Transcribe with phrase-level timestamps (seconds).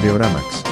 [0.00, 0.62] Videoramax.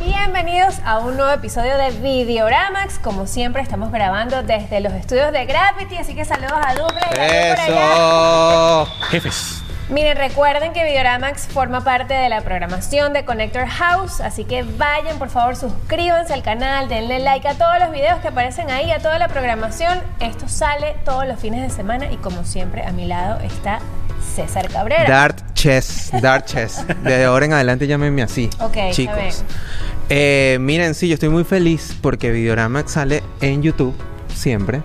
[0.00, 2.98] Bienvenidos a un nuevo episodio de Videoramax.
[2.98, 7.06] Como siempre, estamos grabando desde los estudios de Gravity, así que saludos a Douglas y
[7.06, 7.64] a por allá.
[7.66, 8.86] ¡Eso!
[9.10, 9.62] Jefes.
[9.90, 15.20] Miren, recuerden que Videoramax forma parte de la programación de Connector House, así que vayan,
[15.20, 18.98] por favor, suscríbanse al canal, denle like a todos los videos que aparecen ahí, a
[18.98, 20.02] toda la programación.
[20.18, 23.78] Esto sale todos los fines de semana y como siempre, a mi lado está
[24.34, 25.04] César Cabrera.
[25.08, 26.84] Dart Chess, Dart Chess.
[27.02, 28.48] De ahora en adelante llámenme así.
[28.60, 29.42] Ok, chicos.
[30.08, 33.92] Eh, miren, sí, yo estoy muy feliz porque Videoramax sale en YouTube
[34.32, 34.82] siempre,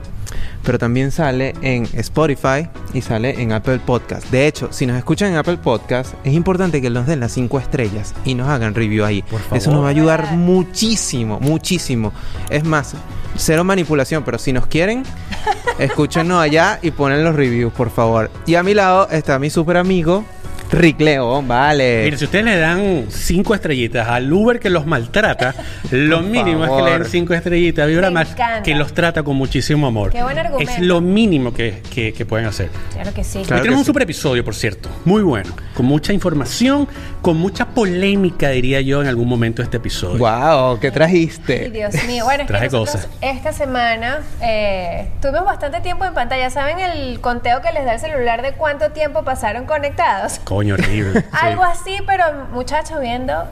[0.64, 4.32] pero también sale en Spotify y sale en Apple Podcast.
[4.32, 7.60] De hecho, si nos escuchan en Apple Podcast, es importante que nos den las 5
[7.60, 9.22] estrellas y nos hagan review ahí.
[9.22, 9.58] Por favor.
[9.60, 12.12] Eso nos va a ayudar muchísimo, muchísimo.
[12.50, 12.96] Es más,
[13.36, 15.04] cero manipulación, pero si nos quieren,
[15.78, 18.32] escúchenos allá y ponen los reviews, por favor.
[18.48, 20.26] Y a mi lado está mi super amigo,
[20.74, 22.04] Rick León, vale.
[22.04, 25.54] Miren, si ustedes le dan cinco estrellitas al Uber que los maltrata,
[25.92, 28.64] lo Por mínimo es que le den cinco estrellitas a Vibra Me Max encanta.
[28.64, 30.12] que los trata con muchísimo amor.
[30.12, 30.72] Qué buen argumento.
[30.72, 32.70] Es lo mínimo que, que- que pueden hacer.
[32.94, 33.44] Claro que sí.
[33.44, 33.62] Claro.
[33.62, 33.86] Tenemos que un sí.
[33.86, 36.88] super episodio, por cierto, muy bueno, con mucha información,
[37.22, 40.18] con mucha polémica, diría yo, en algún momento de este episodio.
[40.18, 41.70] Wow, ¿qué Ay, trajiste?
[41.70, 42.26] Dios mío.
[42.26, 43.10] Bueno, es que Traje nosotros cosas.
[43.22, 46.50] esta semana eh, tuvimos bastante tiempo en pantalla.
[46.50, 50.40] ¿Saben el conteo que les da el celular de cuánto tiempo pasaron conectados?
[50.64, 51.22] Coño, horrible.
[51.24, 51.28] Sí.
[51.42, 53.46] Algo así, pero muchachos, viendo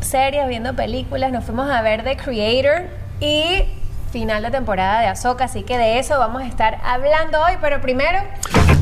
[0.00, 2.86] series, viendo películas, nos fuimos a ver The Creator
[3.20, 3.64] y
[4.12, 7.80] final de temporada de Ahsoka, así que de eso vamos a estar hablando hoy, pero
[7.80, 8.18] primero,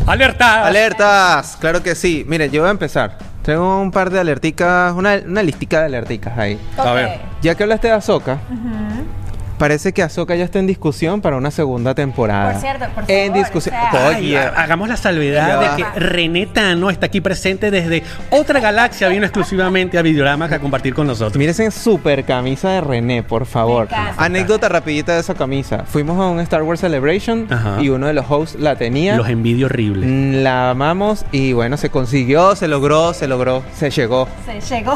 [0.07, 0.67] ¡Alerta!
[0.67, 2.25] Alertas, claro que sí.
[2.29, 3.17] Mire, yo voy a empezar.
[3.43, 6.61] Traigo un par de alerticas, una, una listica de alerticas ahí.
[6.77, 7.21] A ver.
[7.41, 8.39] Ya que hablaste de Ahsoka,
[9.59, 12.53] parece que Ahsoka ya está en discusión para una segunda temporada.
[12.53, 13.75] Por cierto, por En favor, discusión.
[13.77, 18.03] o sea- Oye, ha- hagamos la salvedad de que René Tano está aquí presente desde
[18.31, 21.37] otra galaxia, vino exclusivamente a Videorama a compartir con nosotros.
[21.37, 23.89] Mire esa super camisa de René, por favor.
[24.17, 25.85] Anécdota rapidita de esa camisa.
[25.87, 27.77] Fuimos a un Star Wars Celebration Ajá.
[27.81, 29.17] y uno de los hosts la tenía.
[29.17, 30.07] Los envidio horrible.
[30.07, 34.29] Mm, La amamos y bueno, se consiguió, se logró, se logró, se llegó.
[34.47, 34.95] Se llegó.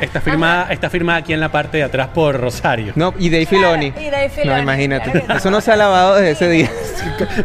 [0.00, 2.92] Está firmada, está firmada aquí en la parte de atrás por Rosario.
[2.96, 4.06] No, y Dave Claro, Filoni.
[4.06, 5.24] y Dave Filoni, No, imagínate.
[5.36, 6.70] Eso no se ha lavado desde ese día.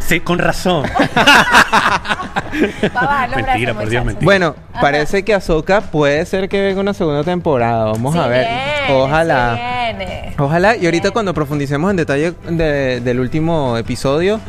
[0.00, 0.84] Sí, con razón.
[2.52, 4.24] Mentira, brazos, por Dios, mentira.
[4.24, 4.80] Bueno, Ajá.
[4.80, 7.84] parece que Ahsoka puede ser que venga una segunda temporada.
[7.86, 8.46] Vamos Sí a ver.
[8.46, 9.54] viene, Ojalá.
[9.56, 10.34] sí viene.
[10.38, 10.76] Ojalá.
[10.76, 14.40] Y ahorita cuando profundicemos en detalle de- del último episodio,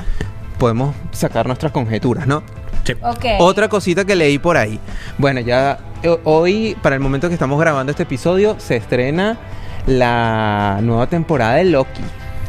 [0.58, 2.44] podemos sacar nuestras conjeturas, ¿no?
[2.84, 2.94] Sí.
[3.40, 4.78] Otra cosita que leí por ahí.
[5.18, 9.38] Bueno, ya eh, hoy, para el momento que estamos grabando este episodio, se estrena
[9.88, 12.02] la nueva temporada de Loki.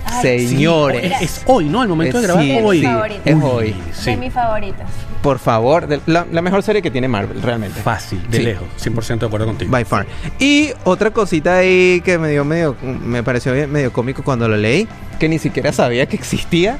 [0.06, 1.82] Ay, Sí, Señores, es, es hoy, ¿no?
[1.82, 2.80] El momento de grabar sí, mi hoy.
[2.80, 2.86] sí,
[3.24, 3.74] es hoy.
[3.92, 4.10] sí.
[4.10, 4.86] De mis favoritas.
[5.22, 7.80] por favor, de- la, la mejor serie que tiene Marvel, realmente.
[7.80, 8.42] Fácil, de Sí.
[8.44, 8.66] lejos.
[8.78, 9.70] 100% de acuerdo contigo.
[9.70, 10.04] By far.
[10.38, 14.86] Y otra cosita ahí que me dio medio, me pareció medio cómico cuando lo leí,
[15.18, 16.76] que ni siquiera sabía que existía.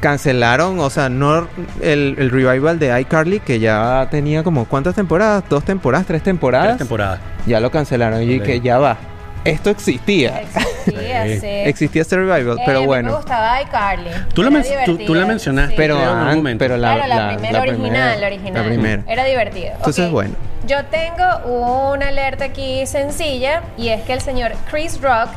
[0.00, 1.48] Cancelaron, o sea, no
[1.80, 6.68] el, el revival de iCarly, que ya tenía como cuántas temporadas, dos temporadas, tres temporadas.
[6.68, 7.20] Tres temporadas.
[7.46, 8.96] Ya lo cancelaron y que ya va.
[9.50, 10.40] Esto existía.
[10.40, 11.46] Existía, Sí.
[11.46, 13.16] Existía este revival, Eh, pero a mí Me bueno.
[13.16, 14.10] gustaba iCarly.
[14.34, 15.74] Tú la men- tú- tú la mencionaste.
[15.76, 16.58] Pero, en algún an- momento.
[16.64, 18.62] pero la, claro, la, la- primera la original, primera- la original.
[18.62, 19.02] La primera.
[19.06, 19.70] Era divertido.
[19.76, 20.34] Entonces, bueno.
[20.66, 25.28] Yo tengo una alerta aquí sencilla y es que el señor Chris Rock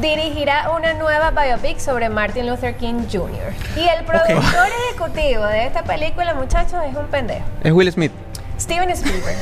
[0.00, 3.52] dirigirá una nueva biopic sobre Martin Luther King Jr.
[3.76, 7.44] Y el productor ejecutivo de esta película, muchachos, es un pendejo.
[7.62, 8.12] Es Will Smith.
[8.58, 9.36] Steven Spielberg.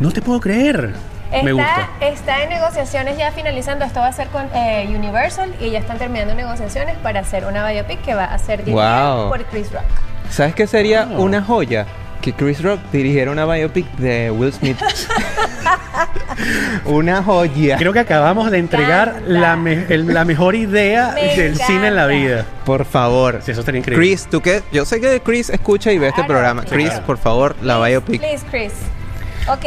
[0.00, 0.92] No te puedo creer.
[1.30, 1.88] Me gusta.
[2.00, 3.84] Está, está en negociaciones ya finalizando.
[3.84, 7.68] Esto va a ser con eh, Universal y ya están terminando negociaciones para hacer una
[7.70, 9.28] biopic que va a ser dirigida Wow.
[9.30, 9.82] por Chris Rock.
[10.30, 11.22] ¿Sabes qué sería Oh.
[11.22, 11.86] una joya?
[12.22, 14.78] Que Chris Rock dirigiera una biopic de Will Smith.
[16.86, 17.76] una joya.
[17.76, 19.28] Creo que acabamos de entregar encanta.
[19.28, 21.66] la, me- el- la mejor idea Me del encanta.
[21.66, 22.44] cine en la vida.
[22.64, 23.40] Por favor.
[23.42, 24.04] Sí, eso estaría increíble.
[24.06, 26.62] Chris, tú que yo sé que Chris escucha y ve este Claro, programa.
[26.62, 26.68] sí.
[26.70, 27.06] Chris, Claro.
[27.06, 28.20] por favor, la Please, biopic.
[28.20, 28.72] Please, Chris.
[29.48, 29.64] Ok.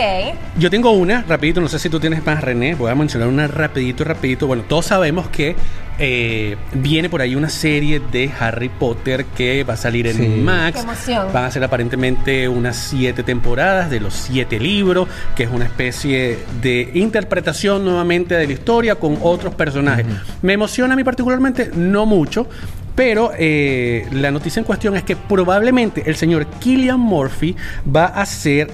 [0.57, 3.47] Yo tengo una, rapidito, no sé si tú tienes más, René, voy a mencionar una
[3.47, 4.45] rapidito, rapidito.
[4.45, 5.55] Bueno, todos sabemos que
[6.01, 10.27] eh, viene por ahí una serie de Harry Potter que va a salir en Sí.
[10.27, 10.77] Max.
[10.77, 11.27] Qué emoción.
[11.33, 16.39] Van a ser aparentemente unas siete temporadas de los siete libros, que es una especie
[16.61, 20.05] de interpretación nuevamente de la historia con otros personajes.
[20.41, 22.47] Me emociona a mí particularmente, no mucho.
[22.95, 27.55] Pero eh, la noticia en cuestión es que probablemente el señor Killian Murphy
[27.95, 28.69] va a ser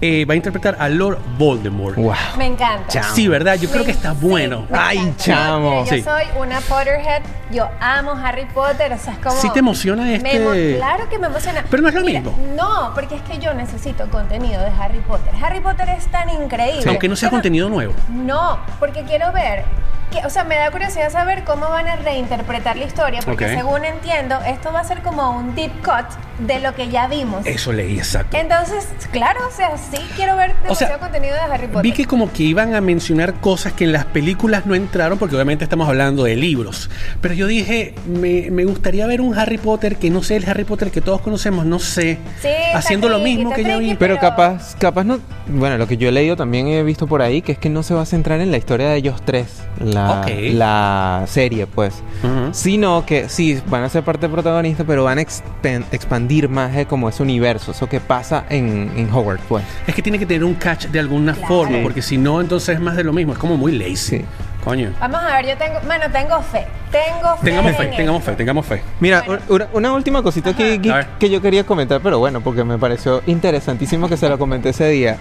[0.00, 1.96] eh, va a interpretar a Lord Voldemort.
[1.96, 2.14] Wow.
[2.38, 3.02] Me encanta.
[3.14, 3.56] Sí, ¿verdad?
[3.56, 4.66] Yo creo Me- que está sí, bueno.
[4.70, 5.84] me Ay, chamo.
[5.84, 6.02] Yo Sí.
[6.02, 7.22] soy una Potterhead.
[7.50, 8.92] Yo amo Harry Potter.
[8.92, 9.36] O sea, es como.
[9.40, 11.64] ¿Sí te emociona Me este- emo- Claro que me emociona.
[11.70, 12.38] Pero no es lo Mira, mismo.
[12.56, 15.32] No, porque es que yo necesito contenido de Harry Potter.
[15.42, 16.84] Harry Potter es tan increíble.
[16.88, 17.92] Aunque no sea Pero- contenido nuevo.
[18.08, 19.64] No, porque quiero ver.
[20.10, 23.50] Que, o sea, me da curiosidad saber cómo van a reinterpretar la historia, porque Ok.
[23.52, 26.06] según entiendo, esto va a ser como un deep cut
[26.46, 27.46] de lo que ya vimos.
[27.46, 28.36] Eso leí, exacto.
[28.36, 31.82] Entonces, claro, o sea, sí quiero ver O sea, demasiado contenido de Harry Potter.
[31.82, 35.34] Vi que como que iban a mencionar cosas que en las películas no entraron, porque
[35.36, 36.90] obviamente estamos hablando de libros.
[37.20, 40.64] Pero yo dije, me, me gustaría ver un Harry Potter que no sé el Harry
[40.64, 43.94] Potter que todos conocemos, no sé, Sí, haciendo lo tricky, mismo que ya vi.
[43.94, 45.20] Pero Pero- capaz, capaz no.
[45.46, 47.82] Bueno, lo que yo he leído también he visto por ahí, que es que no
[47.82, 50.30] se va a centrar en la historia de ellos tres, la, Ok.
[50.52, 52.02] la serie, pues.
[52.22, 52.48] Ujú.
[52.52, 57.08] Sino que sí, van a ser parte protagonista, pero van a expandir más eh, como
[57.08, 59.64] ese universo, eso que pasa en, en Hogwarts, pues.
[59.86, 61.48] Es que tiene que tener un catch de alguna Claro.
[61.48, 61.82] forma, Sí.
[61.82, 63.32] porque si no, entonces es más de lo mismo.
[63.32, 63.96] Es como muy lazy.
[64.18, 64.24] Sí.
[64.64, 64.90] Coño.
[65.00, 66.66] Vamos a ver, yo tengo, bueno, tengo fe.
[66.92, 67.44] Tengo fe.
[67.46, 68.82] Tengamos en fe, tengamos fe, tengamos fe.
[69.00, 69.42] Mira, Bueno.
[69.48, 73.22] una, una última cosita que, que, que yo quería comentar, pero bueno, porque me pareció
[73.26, 75.16] interesantísimo que se lo comenté ese día.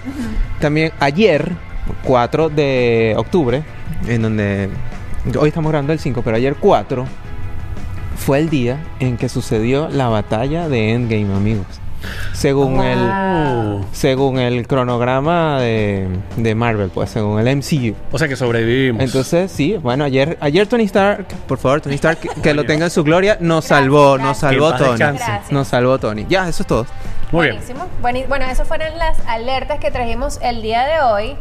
[0.59, 1.53] También ayer,
[2.03, 3.63] 4 de octubre,
[4.07, 4.69] en donde
[5.39, 7.05] hoy estamos grabando el 5, pero ayer 4
[8.17, 11.65] fue el día en que sucedió la batalla de Endgame, amigos.
[12.31, 12.83] Según Wow.
[12.85, 16.07] el según el cronograma de,
[16.37, 17.93] de Marvel, pues según el MCU.
[18.13, 19.03] O sea que sobrevivimos.
[19.03, 22.85] Entonces, sí, bueno, ayer, ayer Tony Stark, por favor, Tony Stark, que, que lo tenga
[22.85, 24.27] en su gloria, nos Gracias, salvó, gracias.
[24.29, 25.19] nos salvó Tony.
[25.51, 26.25] Nos salvó Tony.
[26.29, 26.85] Ya, eso es todo.
[27.33, 27.55] Muy bien.
[27.57, 27.85] Buenísimo.
[28.01, 31.35] Bueni- Bueno, esas fueron las alertas que trajimos el día de hoy.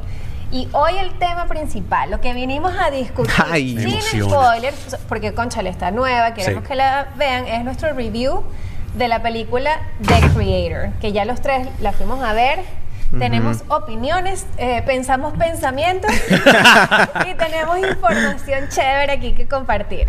[0.50, 3.76] Y hoy el tema principal, lo que vinimos a discutir, Ay.
[3.78, 6.68] Sin spoilers, porque Conchale está nueva, queremos Sí.
[6.68, 8.42] que la vean, es nuestro review
[8.96, 12.60] de la película The Creator, que ya los tres la fuimos a ver.
[13.16, 16.10] Tenemos opiniones, eh, pensamos pensamientos
[17.30, 20.08] y tenemos información chévere aquí que compartir.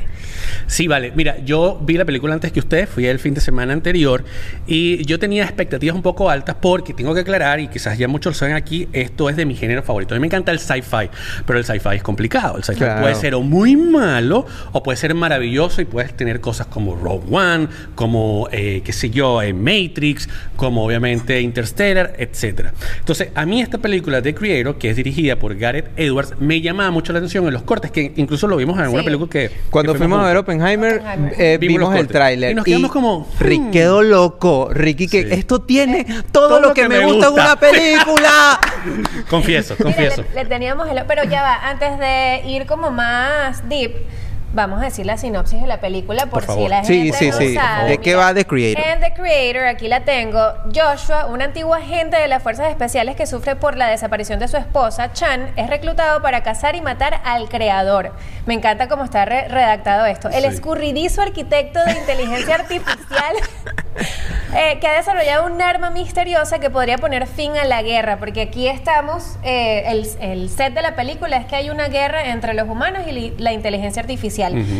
[0.67, 1.13] Sí, vale.
[1.15, 4.25] Mira, yo vi la película antes que ustedes, fui el fin de semana anterior
[4.67, 8.33] y yo tenía expectativas un poco altas porque tengo que aclarar, y quizás ya muchos
[8.33, 10.13] lo saben aquí, esto es de mi género favorito.
[10.13, 11.09] A mí me encanta el sci-fi,
[11.45, 12.57] pero el sci-fi es complicado.
[12.57, 13.01] El sci-fi Claro.
[13.01, 17.25] puede ser o muy malo o puede ser maravilloso y puedes tener cosas como Rogue
[17.31, 22.73] One, como, eh, qué sé yo, eh, Matrix, como obviamente Interstellar, etcétera.
[22.97, 26.91] Entonces, a mí esta película The Creator, que es dirigida por Gareth Edwards, me llamaba
[26.91, 29.05] mucho la atención en los cortes, que incluso lo vimos en alguna Sí.
[29.05, 29.51] película que...
[29.69, 30.37] Cuando que fuimos a ver.
[30.37, 31.33] Oppenheimer, Oppenheimer.
[31.37, 32.51] eh, Vimos vimos, el tráiler.
[32.51, 33.71] Y nos quedamos como, Rick hmm.
[33.71, 34.69] quedó loco.
[34.71, 35.27] Ricky, que Sí.
[35.31, 38.59] esto tiene todo, lo que, me gusta, en una película.
[39.29, 40.23] Confieso, Mira, confieso.
[40.33, 40.99] le, le teníamos el...
[41.07, 43.91] Pero ya va, antes de ir como más deep,
[44.53, 47.37] vamos a decir la sinopsis de la película por, Por si la gente sí, no
[47.37, 47.55] sí.
[47.55, 47.89] sabe.
[47.89, 48.83] ¿De qué va The Creator?
[48.85, 50.39] En The Creator, aquí la tengo.
[50.73, 54.57] Joshua, un antiguo agente de las fuerzas especiales que sufre por la desaparición de su
[54.57, 58.13] esposa, Chan, es reclutado para cazar y matar al creador.
[58.45, 60.29] Me encanta cómo está re- redactado esto.
[60.29, 63.35] El escurridizo arquitecto de inteligencia artificial
[64.55, 68.41] eh, que ha desarrollado un arma misteriosa que podría poner fin a la guerra, porque
[68.41, 72.53] aquí estamos, eh, el, el set de la película es que hay una guerra entre
[72.53, 74.38] los humanos y la inteligencia artificial.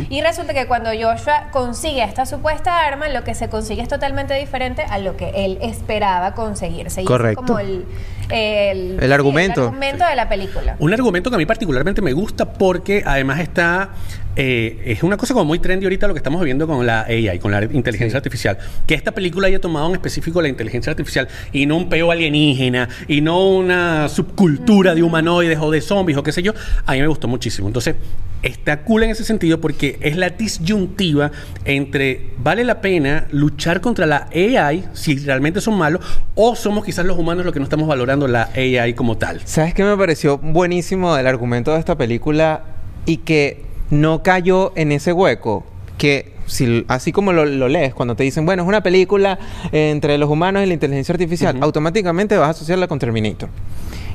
[0.09, 4.33] Y resulta que cuando Joshua consigue esta supuesta arma, lo que se consigue es totalmente
[4.35, 6.79] diferente a lo que él esperaba conseguirse.
[6.79, 7.43] Y ese es Correcto.
[7.45, 7.85] como el,
[8.29, 9.61] el, El sí, argumento.
[9.61, 10.75] el argumento de la película.
[10.79, 13.89] Un argumento que a mí particularmente me gusta porque además está.
[14.35, 17.39] Eh, es una cosa como muy trendy ahorita lo que estamos viviendo con la AI,
[17.39, 18.17] con la inteligencia Sí.
[18.17, 18.57] artificial.
[18.87, 22.87] Que esta película haya tomado en específico la inteligencia artificial y no un peo alienígena
[23.07, 26.53] y no una subcultura de humanoides o de zombies o qué sé yo.
[26.85, 27.67] A mí me gustó muchísimo.
[27.67, 27.95] Entonces,
[28.41, 31.31] está cool en ese sentido porque es la disyuntiva
[31.65, 36.01] entre vale la pena luchar contra la AI si realmente son malos
[36.35, 39.41] o somos quizás los humanos los que no estamos valorando la AI como tal.
[39.43, 42.63] ¿Sabes qué me pareció buenísimo del argumento de esta película
[43.05, 45.65] y que no cayó en ese hueco?
[45.97, 49.37] Que si, así como lo, lo lees, cuando te dicen, bueno, es una película
[49.71, 53.49] entre los humanos y la inteligencia artificial, automáticamente vas a asociarla con Terminator.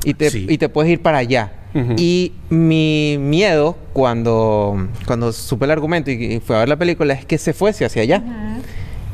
[0.03, 0.45] Y te, Sí.
[0.49, 1.51] y te puedes ir para allá.
[1.97, 7.13] Y mi miedo cuando, cuando supe el argumento y, y fui a ver la película
[7.13, 8.23] es que se fuese hacia allá.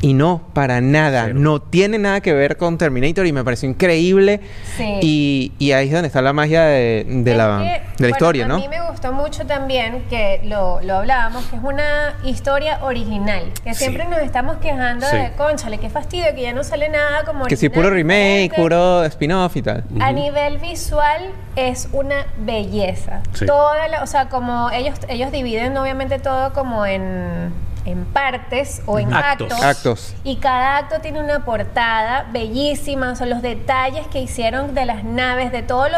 [0.03, 1.25] Y no, para nada.
[1.27, 1.39] Cero.
[1.39, 4.39] No tiene nada que ver con Terminator y me pareció increíble.
[4.75, 4.97] Sí.
[5.01, 8.47] Y, y ahí es donde está la magia de, la, que, de la bueno, historia,
[8.47, 8.55] ¿no?
[8.55, 13.43] A mí me gustó mucho también que lo, lo hablábamos, que es una historia original.
[13.63, 13.81] Que Sí.
[13.83, 15.17] siempre nos estamos quejando Sí.
[15.17, 18.55] de, conchale, qué fastidio, que ya no sale nada como Que si puro remake, diferente".
[18.61, 19.83] puro spin-off y tal.
[19.99, 23.21] A nivel visual es una belleza.
[23.33, 23.45] Sí.
[23.45, 27.51] Toda la- o sea, como ellos ellos dividen obviamente todo como en
[27.85, 29.51] en partes o en Actos.
[29.51, 29.63] actos.
[29.63, 30.15] Actos.
[30.23, 35.51] Y cada acto tiene una portada bellísima, son los detalles que hicieron de las naves,
[35.51, 35.97] de todo lo,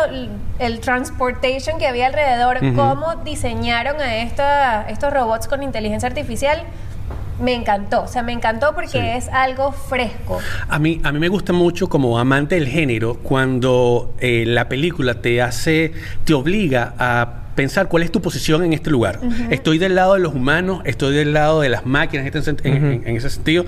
[0.60, 6.64] el transportation que había alrededor, cómo diseñaron a esta- estos robots con inteligencia artificial.
[7.42, 8.98] Me encantó, o sea, me encantó porque Sí.
[9.00, 10.40] es algo fresco.
[10.70, 15.16] A mí, a mí me gusta mucho como amante del género cuando eh, la película
[15.16, 15.94] te hace,
[16.26, 19.20] te obliga a pensar cuál es tu posición en este lugar.
[19.52, 23.04] Estoy del lado de los humanos, estoy del lado de las máquinas en, este en-
[23.06, 23.66] en ese sentido.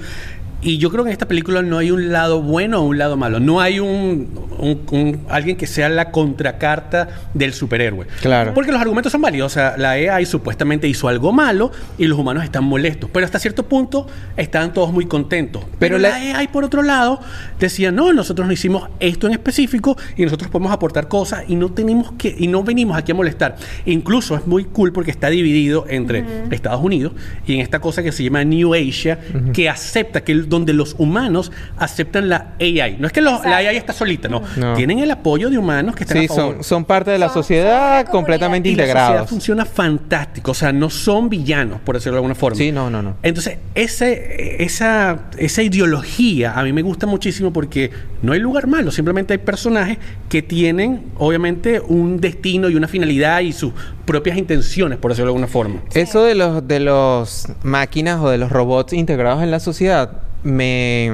[0.65, 3.15] Y yo creo que en esta película no hay un lado bueno o un lado
[3.17, 3.39] malo.
[3.39, 8.07] No hay un, un- un- alguien que sea la contracarta del superhéroe.
[8.21, 8.53] Claro.
[8.55, 9.51] Porque los argumentos son válidos.
[9.51, 13.11] O sea, la AI supuestamente hizo algo malo y los humanos están molestos.
[13.13, 14.07] Pero hasta cierto punto
[14.37, 15.63] están todos muy contentos.
[15.77, 17.19] Pero, Pero la, la- AI, por otro lado,
[17.59, 21.71] decía, no, nosotros no hicimos esto en específico y nosotros podemos aportar cosas y no
[21.73, 23.55] tenemos que, y no venimos aquí a molestar.
[23.85, 27.13] Incluso es muy cool porque está dividido entre Estados Unidos
[27.45, 29.19] y en esta cosa que se llama New Asia,
[29.53, 32.97] que acepta que el- donde los humanos aceptan la AI.
[32.99, 33.57] No es que los- la.
[33.57, 34.41] AI está solita, no.
[34.57, 34.73] No.
[34.75, 36.53] Tienen el apoyo de humanos que están Sí, a favor.
[36.55, 39.29] son, son parte de la Son- son sociedad completamente Y la sociedad integrados.
[39.29, 42.57] funciona fantástico, o sea, no son villanos, por decirlo de alguna forma.
[42.57, 43.15] Sí, no, no, no.
[43.23, 48.91] Entonces, ese, esa, esa ideología a mí me gusta muchísimo porque no hay lugar malo,
[48.91, 49.97] simplemente hay personajes
[50.29, 53.73] que tienen, obviamente, un destino y una finalidad y sus
[54.05, 55.81] propias intenciones, por decirlo de alguna forma.
[55.93, 60.11] Eso de los de los máquinas o de los robots integrados en la sociedad
[60.45, 61.11] me,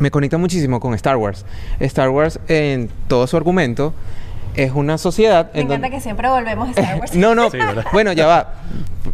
[0.00, 1.44] me conecta muchísimo con Star Wars.
[1.80, 3.92] Star Wars en todo su argumento
[4.54, 7.14] es una sociedad Me en encanta donde que siempre volvemos a Star Wars.
[7.14, 7.48] no, no.
[7.92, 8.54] Bueno, ya va.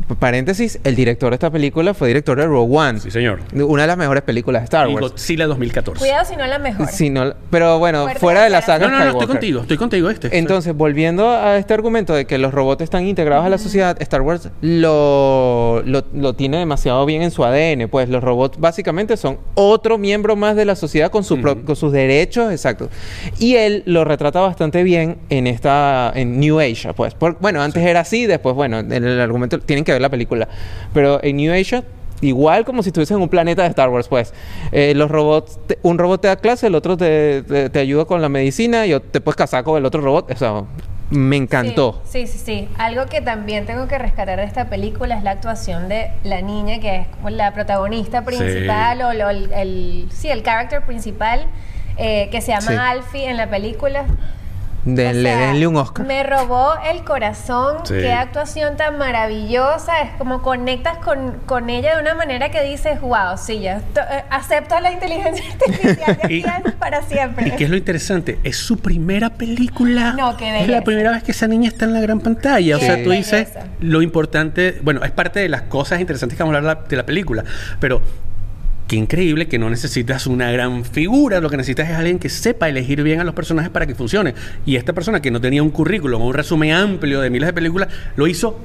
[0.08, 3.00] P- paréntesis, el director de esta película fue director de Rogue One.
[3.00, 3.40] Sí, señor.
[3.54, 5.10] Una de las mejores películas de Star Y Wars.
[5.12, 5.98] Godzilla 2014.
[6.00, 6.88] Cuidado si no la mejor.
[6.88, 9.76] Sí, no, pero bueno, Fuerte fuera de la saga no, no, no, estoy contigo, estoy
[9.76, 10.36] contigo este.
[10.38, 14.22] Entonces, volviendo a este argumento de que los robots están integrados a la sociedad, Star
[14.22, 17.88] Wars lo, lo, lo tiene demasiado bien en su ADN.
[17.88, 21.92] Pues los robots básicamente son otro miembro más de la sociedad con, su con sus
[21.92, 22.88] derechos, exacto.
[23.38, 27.14] Y él lo retrata bastante bien en esta, en New Asia, pues.
[27.14, 30.48] Por- bueno, antes era así, después, bueno, en el argumento, tienen que ver la película.
[30.94, 31.84] Pero en New Asia...
[32.22, 34.32] Igual como si estuviesen en un planeta de Star Wars, pues.
[34.72, 38.06] Eh, los robots, te- un robot te da clase, el otro te, te- te ayuda
[38.06, 40.30] con la medicina y te puedes casar con el otro robot.
[40.30, 40.62] O sea,
[41.10, 42.00] me encantó.
[42.06, 42.68] Sí, sí, sí, sí.
[42.78, 46.80] Algo que también tengo que rescatar de esta película es la actuación de la niña,
[46.80, 51.44] que es como la protagonista principal o lo- el, el- sí, el character principal,
[51.98, 52.76] eh, que se llama Sí.
[52.80, 54.06] Alfie en la película.
[54.86, 56.06] Denle, O sea, denle un Oscar.
[56.06, 57.78] Me robó el corazón.
[57.84, 57.94] Sí.
[57.94, 60.00] Qué actuación tan maravillosa.
[60.02, 64.24] Es como conectas con, con ella de una manera que dices, wow, sí, ya eh,
[64.30, 66.44] acepto la inteligencia artificial de Y-
[66.78, 67.48] para siempre.
[67.48, 68.38] ¿Y qué es lo interesante?
[68.44, 70.12] Es su primera película.
[70.16, 72.76] No, qué Es la primera vez que esa niña está en la gran pantalla.
[72.76, 73.48] O sea, tú dices
[73.80, 74.78] lo importante.
[74.82, 77.04] Bueno, es parte de las cosas interesantes que vamos a hablar de la- de la
[77.06, 77.44] película.
[77.80, 78.00] Pero
[78.86, 81.40] qué increíble que no necesitas una gran figura.
[81.40, 84.34] Lo que necesitas es alguien que sepa elegir bien a los personajes para que funcione.
[84.64, 87.52] Y esta persona que no tenía un currículum o un resumen amplio de miles de
[87.52, 88.58] películas lo hizo.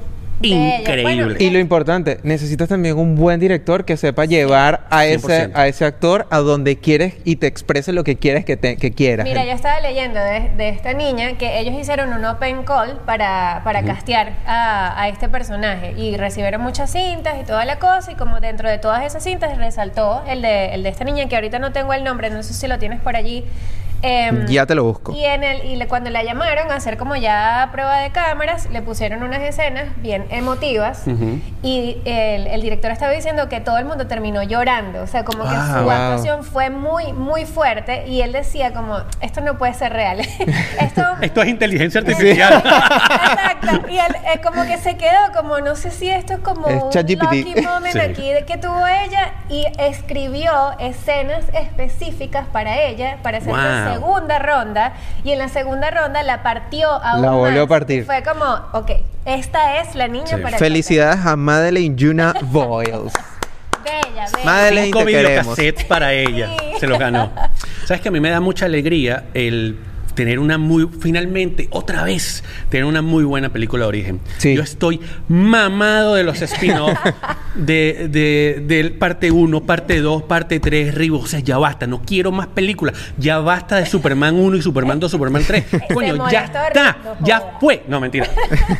[0.48, 1.02] Increíble.
[1.02, 5.52] Bueno, Y lo importante, necesitas también un buen director que sepa llevar a ese, 100%.
[5.54, 8.92] a ese actor a donde quieres y te exprese lo que quieres que, te, que
[8.92, 9.24] quieras.
[9.24, 13.62] Mira, yo estaba leyendo de, de esta niña que ellos hicieron un open call para,
[13.64, 18.14] para castear a, a este personaje y recibieron muchas cintas y toda la cosa y
[18.14, 21.58] como dentro de todas esas cintas resaltó el de, el de esta niña que ahorita
[21.58, 23.44] no tengo el nombre, no sé si lo tienes por allí.
[24.02, 25.12] Em, Ya te lo busco.
[25.12, 28.68] Y, en el, y le- cuando la llamaron a hacer como ya prueba de cámaras,
[28.70, 31.38] le pusieron unas escenas bien emotivas Ujú.
[31.62, 35.44] y el, el director estaba diciendo que todo el mundo terminó llorando, o sea, como
[35.44, 35.66] que Wow.
[35.66, 35.90] su Wow.
[35.90, 40.20] actuación fue muy, muy fuerte y él decía como, esto no puede ser real.
[40.80, 41.02] esto...
[41.22, 42.54] Esto es inteligencia artificial.
[42.54, 43.88] Exacto.
[43.88, 46.82] Y él eh, como que se quedó como, no sé si esto es como Es
[46.82, 47.98] un lucky moment Sí.
[48.00, 53.52] aquí de que tuvo ella y escribió escenas específicas para ella para hacer
[53.94, 54.92] la segunda ronda
[55.24, 58.04] y en la segunda ronda la partió a La volvió a partir.
[58.04, 58.90] Fue como, ok,
[59.24, 60.36] esta es la niña Sí.
[60.36, 61.96] para el Felicidades a Madeleine
[62.42, 63.12] Voiles.
[63.12, 63.12] papel.
[63.84, 64.44] Bella, bella.
[64.44, 65.26] Madeleine, Cinco te queremos.
[65.56, 66.48] videocassettes para ella.
[66.58, 66.78] Sí.
[66.80, 67.30] Se los ganó.
[67.84, 69.76] Sabes que a mí me da mucha alegría el
[70.14, 74.20] tener una muy finalmente otra vez tener una muy buena película de origen.
[74.38, 74.54] Sí.
[74.54, 76.98] Yo estoy mamado de los spin-off
[77.54, 82.02] de, de, del parte 1, parte 2, parte 3, Ribo, o sea, ya basta, no
[82.02, 82.96] quiero más películas.
[83.18, 85.64] Ya basta de Superman 1 y Superman 2, Superman 3.
[85.94, 87.82] Coño, ya está, ya fue.
[87.88, 88.28] No, mentira.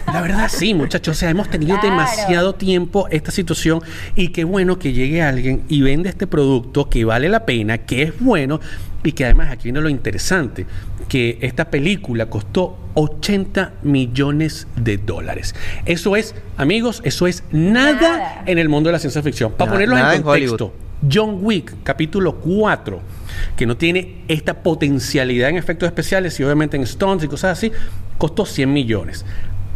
[0.06, 1.90] La verdad sí, muchachos, o sea, hemos tenido Claro.
[1.90, 3.80] demasiado tiempo esta situación
[4.14, 8.02] y qué bueno que llegue alguien y vende este producto que vale la pena, que
[8.02, 8.60] es bueno
[9.04, 10.64] Y que además aquí viene lo interesante,
[11.08, 15.54] que esta película costó 80 millones de dólares.
[15.86, 18.42] Eso es, amigos, eso es nada, Nada.
[18.46, 19.52] en el mundo de la ciencia ficción.
[19.52, 20.70] Para nada en en contexto, Hollywood.
[21.12, 23.00] John Wick, capítulo 4,
[23.56, 27.72] que no tiene esta potencialidad en efectos especiales y obviamente en stunts y cosas así,
[28.18, 29.24] costó 100 millones.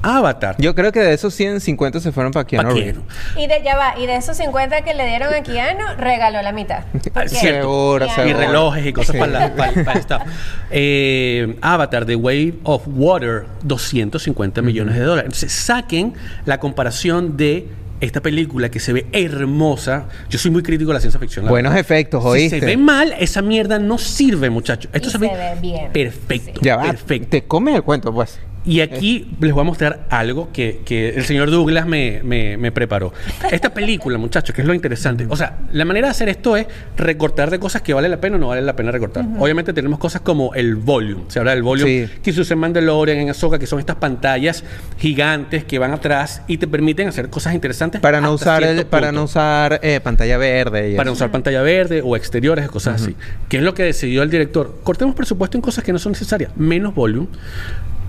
[0.03, 3.03] Avatar, Yo creo que de esos 150 se fueron para Keanu ¿pa' quién?
[3.37, 6.53] Y de ya va, y de esos 50 que le dieron a Keanu, regaló la
[6.53, 6.85] mitad.
[7.27, 9.19] Seguro, Keanu- y relojes y cosas Sí.
[9.19, 10.23] para, la- para- para el staff.
[10.71, 15.27] Eh, Avatar, The Wave of Water, 250 millones de dólares.
[15.27, 17.69] Entonces, saquen la comparación de
[18.01, 20.05] esta película que se ve hermosa.
[20.29, 21.47] Yo soy muy crítico de la ciencia ficción.
[21.47, 21.81] la Buenos verdad.
[21.81, 22.61] efectos, Si ¿oíste?
[22.61, 24.91] se ve mal, esa mierda no sirve, muchachos.
[24.93, 25.91] Esto Y se, se ve, bien.
[25.93, 26.61] perfecto.
[26.63, 27.29] Ya va, perfecto.
[27.31, 28.39] te comes el cuento, pues.
[28.67, 32.73] Y aquí les voy a mostrar algo que, que el señor Douglas me, me- me
[32.73, 33.13] preparó.
[33.51, 35.27] Esta película, muchachos, que es lo interesante.
[35.29, 38.37] O sea, la manera de hacer esto es recortar de cosas que vale la pena
[38.37, 39.25] o no vale la pena recortar.
[39.39, 41.23] Obviamente tenemos cosas como el volume.
[41.29, 42.13] Se habla del volume Sí.
[42.23, 44.65] que se usa en Mandalorian, en Ahsoka, que son estas pantallas
[44.99, 48.01] gigantes que van atrás y te permiten hacer cosas interesantes.
[48.01, 51.13] Para no usar el, para no usar eh, pantalla verde para eso.
[51.15, 53.15] usar pantalla verde o exteriores, cosas así.
[53.49, 54.81] ¿Qué es lo que decidió el director?
[54.83, 56.51] Cortemos presupuesto en cosas que no son necesarias.
[56.57, 57.29] Menos volumen,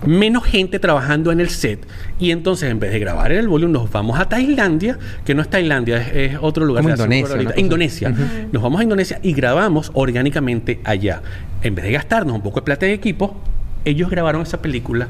[0.06, 1.86] menos gente trabajando en el set.
[2.20, 5.42] Y entonces, en vez de grabar en el volumen, nos vamos a Tailandia, que no
[5.42, 8.10] es Tailandia, es, es otro lugar Como de Asia, no me Indonesia.
[8.10, 8.48] Indonesia.
[8.52, 11.22] Nos vamos a Indonesia y grabamos orgánicamente allá.
[11.62, 13.40] En vez de gastarnos un poco de plata de equipo,
[13.86, 15.08] ellos grabaron esa película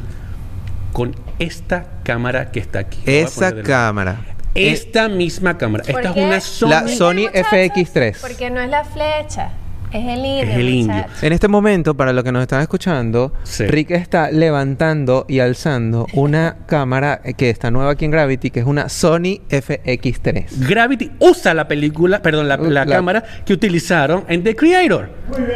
[0.94, 3.00] con esta cámara que está aquí.
[3.06, 4.22] Esa cámara.
[4.56, 5.84] Esta misma cámara.
[5.84, 6.70] ¿Por Esta es una Sony.
[6.70, 7.48] La ¿Por qué, Sony muchachos?
[7.52, 8.18] FX3.
[8.22, 9.52] Porque no es la flecha,
[9.92, 10.44] es el indio.
[10.44, 10.96] Es el indio.
[10.96, 11.24] muchachos.
[11.24, 13.66] En este momento, para los que nos están escuchando, Sí.
[13.68, 18.66] Rick está levantando y alzando una cámara que está nueva aquí en Gravity, que es
[18.66, 20.68] una Sony FX3.
[20.68, 25.10] Gravity usa la película, perdón, la, Uh, la la- cámara que utilizaron en The Creator.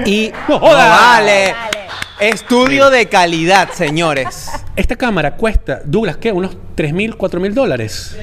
[0.05, 0.89] Y ¡No ¡No jodas!
[0.89, 1.53] vale!
[1.53, 1.71] Vale.
[2.19, 4.51] Estudio de calidad, señores.
[4.75, 6.31] Esta cámara cuesta, Douglas, ¿qué?
[6.31, 8.15] Unos 3 mil, 4 mil dólares.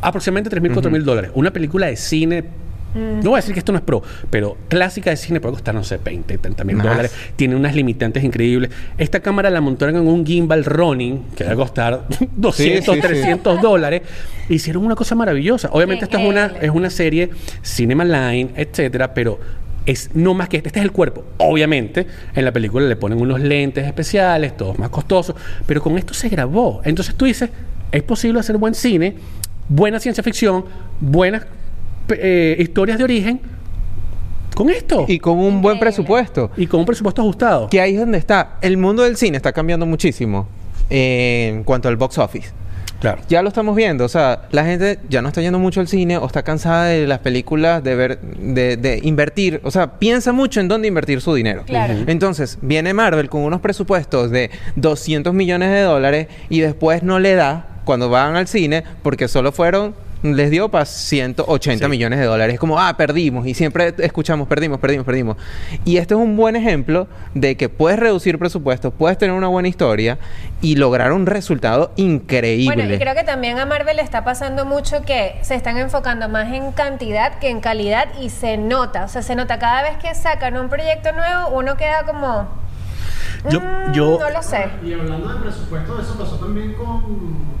[0.00, 1.30] Aproximadamente 3 mil, 4 mil dólares.
[1.34, 2.44] Una película de cine.
[2.96, 5.74] No voy a decir que esto no es pro, pero clásica de cine puede costar,
[5.74, 6.86] no sé, 20, 30 mil Más.
[6.86, 7.12] dólares.
[7.36, 8.70] Tiene unas limitantes increíbles.
[8.98, 13.00] Esta cámara la montaron en un gimbal Ronin, que va a costar 200, sí, sí.
[13.00, 14.02] 300 dólares.
[14.48, 15.68] Hicieron una cosa maravillosa.
[15.72, 17.30] Obviamente, esto es una, es una serie
[17.62, 19.38] Cinema Line, etcétera, pero
[19.86, 20.68] es no más que este.
[20.68, 21.24] Este es el cuerpo.
[21.38, 26.12] Obviamente, en la película le ponen unos lentes especiales, todos más costosos, pero con esto
[26.14, 26.80] se grabó.
[26.84, 27.50] Entonces tú dices,
[27.92, 29.14] es posible hacer buen cine,
[29.68, 30.64] buena ciencia ficción,
[31.00, 31.46] buenas
[32.08, 33.40] eh, historias de origen
[34.56, 35.04] con esto.
[35.06, 36.50] Y con un buen presupuesto.
[36.56, 37.68] Y con un presupuesto ajustado.
[37.68, 38.56] Que ahí es donde está.
[38.62, 40.48] El mundo del cine está cambiando muchísimo
[40.88, 42.50] eh, en cuanto al box office.
[43.00, 43.20] Claro.
[43.28, 46.16] Ya lo estamos viendo, o sea, la gente ya no está yendo mucho al cine
[46.16, 50.60] o está cansada de las películas, de ver, de, de invertir, o sea, piensa mucho
[50.60, 51.64] en dónde invertir su dinero.
[51.66, 51.92] Claro.
[52.06, 57.34] Entonces, viene Marvel con unos presupuestos de 200 millones de dólares y después no le
[57.34, 61.90] da cuando van al cine porque solo fueron, les dio para 180 Sí.
[61.90, 62.54] millones de dólares.
[62.54, 65.36] Es como, ah, perdimos y siempre escuchamos, perdimos, perdimos, perdimos.
[65.84, 69.68] Y este es un buen ejemplo de que puedes reducir presupuestos, puedes tener una buena
[69.68, 70.18] historia
[70.62, 72.74] y lograr un resultado increíble.
[72.74, 76.28] Bueno, y creo que también a Marvel le está pasando mucho que se están enfocando
[76.28, 79.96] más en cantidad que en calidad y se nota, o sea, se nota cada vez
[79.98, 82.48] que sacan un proyecto nuevo, uno queda como...
[83.50, 84.66] Yo- "Mm, yo- No lo sé.
[84.84, 87.02] Y hablando de presupuesto, eso pasó también con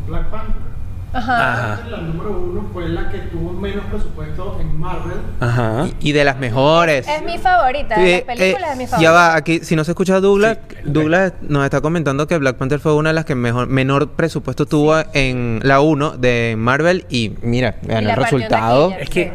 [0.06, 0.75] Black Panther.
[1.16, 1.72] Ajá.
[1.74, 1.80] Ajá.
[1.90, 5.18] La número uno fue la que tuvo menos presupuesto en Marvel.
[5.40, 5.86] Ajá.
[6.00, 7.06] Y, y de las mejores.
[7.08, 9.02] Es mi favorita, de Eh, las películas eh, es mi favorita.
[9.02, 12.56] ya va, aquí, si no se escucha Douglas, Sí, Douglas nos está comentando que Black
[12.56, 17.06] Panther fue una de las que mejor, menor presupuesto tuvo en la 1 de Marvel
[17.08, 18.88] y mira, ganó la el resultado.
[18.90, 19.02] taquilla.
[19.02, 19.32] Es que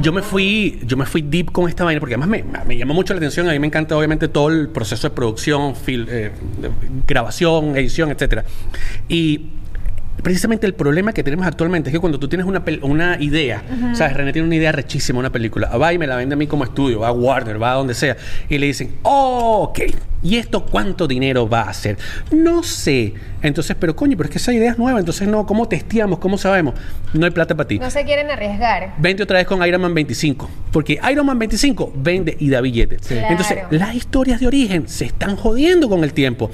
[0.00, 2.94] yo me fui, yo me fui deep con esta vaina porque además me, me llamó
[2.94, 3.48] mucho la atención.
[3.48, 6.70] A mí me encanta obviamente todo el proceso de producción, fil- eh, de-
[7.06, 8.44] grabación, edición, etcétera.
[9.08, 9.50] Y
[10.24, 14.16] precisamente el problema que tenemos actualmente es que cuando tú tienes una, una idea, ¿sabes?
[14.16, 16.64] René tiene una idea rechísima, una película, va y me la vende a mí como
[16.64, 18.16] estudio, va a Warner, va a donde sea,
[18.48, 19.80] y le dicen, oh, ok,
[20.22, 21.98] ¿y esto cuánto dinero va a hacer?
[22.32, 23.14] No sé.
[23.42, 26.18] Entonces, pero coño, pero es que esa idea es nueva, entonces no, ¿cómo testeamos?
[26.18, 26.74] ¿Cómo sabemos?
[27.12, 27.78] No hay plata para ti.
[27.78, 28.94] No se quieren arriesgar.
[28.98, 30.50] Vente otra vez con Iron Man 25.
[30.72, 33.06] Porque Iron Man 25 vende y da billetes.
[33.06, 33.26] Claro.
[33.28, 36.50] Entonces, las historias de origen se están jodiendo con el tiempo.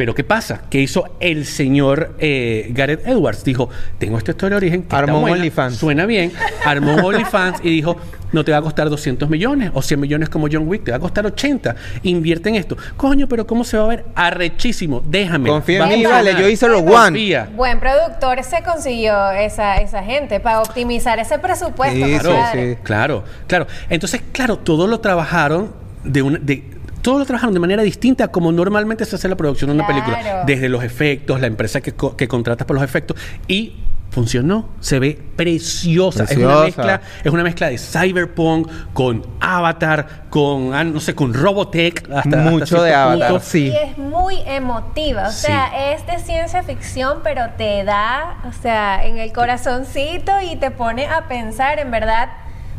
[0.00, 0.62] Pero ¿qué pasa?
[0.70, 3.44] ¿Qué hizo el señor eh, Gareth Edwards?
[3.44, 4.82] Dijo, tengo esta historia de origen.
[4.84, 5.76] que Armó está un buena, OnlyFans.
[5.76, 6.32] Suena bien.
[6.64, 7.98] Armó un OnlyFans y dijo,
[8.32, 10.96] no te va a costar 200 millones o 100 millones como John Wick, te va
[10.96, 11.76] a costar 80.
[12.04, 12.78] Invierte en esto.
[12.96, 14.06] Coño, pero ¿cómo se va a ver?
[14.14, 15.02] Arrechísimo.
[15.04, 15.50] Déjame.
[15.50, 17.18] Confía en a mí, vale, yo hice lo one.
[17.18, 17.50] Confía.
[17.54, 22.06] Buen productor se consiguió esa, esa gente para optimizar ese presupuesto.
[22.06, 22.68] Sí, compadre.
[22.68, 22.80] sí, sí.
[22.84, 23.66] Claro, claro.
[23.90, 26.38] Entonces, claro, todo lo trabajaron de una.
[26.38, 29.74] De, todos lo trabajaron de manera distinta a como normalmente se hace la producción de
[29.76, 30.04] una Claro.
[30.04, 30.44] película.
[30.46, 33.16] Desde los efectos, la empresa que, co- que contratas por los efectos.
[33.48, 33.76] Y
[34.10, 34.68] funcionó.
[34.80, 36.24] Se ve preciosa.
[36.24, 41.32] Es una mezcla, es una mezcla de cyberpunk con Avatar, con, ah, no sé, con
[41.32, 42.10] Robotech.
[42.12, 43.44] Hasta, Mucho hasta de Avatar, punto.
[43.44, 43.68] sí.
[43.68, 45.46] Y es muy emotiva, o Sí.
[45.46, 50.72] sea, es de ciencia ficción, pero te da, o sea, en el corazoncito y te
[50.72, 52.30] pone a pensar, en verdad,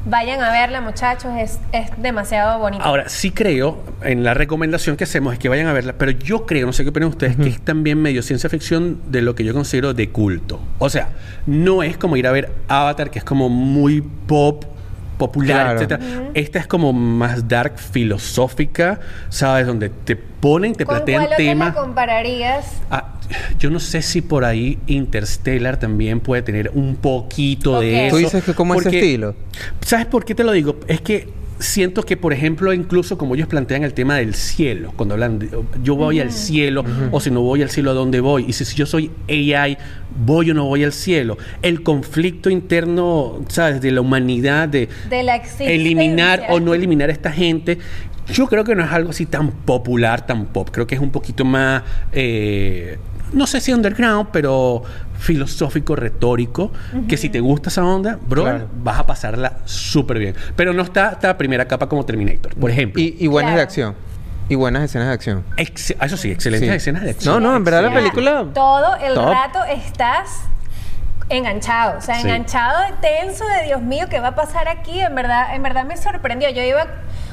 [0.06, 2.84] vayan a verla muchachos, es, es demasiado bonita.
[2.84, 6.46] Ahora, sí creo, en la recomendación que hacemos es que vayan a verla, pero yo
[6.46, 9.44] creo, no sé qué opinan ustedes, que es también medio ciencia ficción de lo que
[9.44, 10.60] yo considero de culto.
[10.80, 11.10] O sea,
[11.46, 14.66] no es como ir a ver Avatar, que es como muy pop,
[15.22, 15.80] popular, Claro.
[15.80, 16.30] etcétera.
[16.34, 19.68] Esta es como más dark, filosófica, ¿sabes?
[19.68, 21.76] Donde te ponen, te ¿Con plantean cuál temas.
[21.76, 22.66] compararías?
[22.90, 23.14] Ah,
[23.60, 28.16] yo no sé si por ahí Interstellar también puede tener un poquito de eso.
[28.16, 29.36] Tú dices que como ese estilo.
[29.82, 30.80] ¿Sabes por qué te lo digo?
[30.88, 31.30] Es que
[31.62, 35.50] siento que, por ejemplo, incluso como ellos plantean el tema del cielo, cuando hablan de
[35.84, 38.46] yo voy al cielo, o si no voy al cielo, ¿a dónde voy?
[38.48, 39.78] Y si, si yo soy AI,
[40.26, 41.38] ¿voy o no voy al cielo?
[41.62, 43.80] El conflicto interno, ¿sabes?
[43.82, 45.74] De la humanidad, de De la existencia.
[45.74, 47.78] eliminar o no eliminar a esta gente.
[48.34, 50.70] Yo creo que no es algo así tan popular, tan pop.
[50.72, 52.98] Creo que es un poquito más, eh,
[53.34, 54.84] no sé si underground, pero
[55.22, 56.72] filosófico, retórico.
[57.08, 58.68] Que si te gusta esa onda, bro, Claro.
[58.84, 60.36] vas a pasarla súper bien.
[60.56, 63.02] Pero no está esta primera capa como Terminator, por ejemplo.
[63.02, 63.96] Y, y buenas de acción.
[64.50, 65.46] Y buenas escenas de acción.
[65.56, 66.76] Ex- eso sí, excelentes Sí.
[66.76, 67.42] escenas de acción.
[67.42, 68.46] No, no, en verdad la película.
[68.54, 69.30] Todo el top.
[69.32, 70.42] rato estás
[71.30, 72.22] enganchado, o sea, Sí.
[72.28, 75.00] enganchado, tenso de Dios mío, ¿qué va a pasar aquí?
[75.00, 76.50] En verdad, en verdad me sorprendió.
[76.50, 76.86] Yo iba,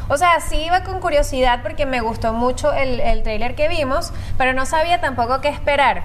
[0.09, 4.13] o sea, sí iba con curiosidad porque me gustó mucho el, el trailer que vimos,
[4.37, 6.03] pero no sabía tampoco qué esperar.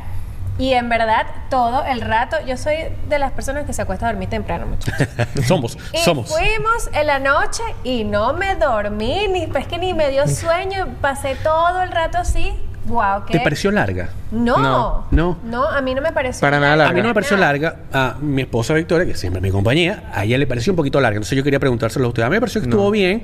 [0.59, 2.75] Y en verdad, todo el rato, yo soy
[3.09, 5.07] de las personas que se acuesta a dormir temprano, muchachos.
[5.47, 6.29] somos, Y somos.
[6.29, 10.87] fuimos en la noche y no me dormí, ni pues que ni me dio sueño,
[11.01, 12.53] pasé todo el rato así.
[12.85, 14.09] Wow, ¿Te qué pareció larga?
[14.29, 15.07] no, No.
[15.09, 15.37] No.
[15.45, 16.41] no, a mí no me pareció.
[16.41, 16.93] Para nada A larga.
[16.93, 17.77] mí no me pareció larga.
[17.93, 20.99] A mi esposa Victoria, que siempre es mi compañía, a ella le pareció un poquito
[20.99, 21.15] larga.
[21.15, 22.23] Entonces yo quería preguntárselo a usted.
[22.23, 23.23] A mí me pareció que estuvo bien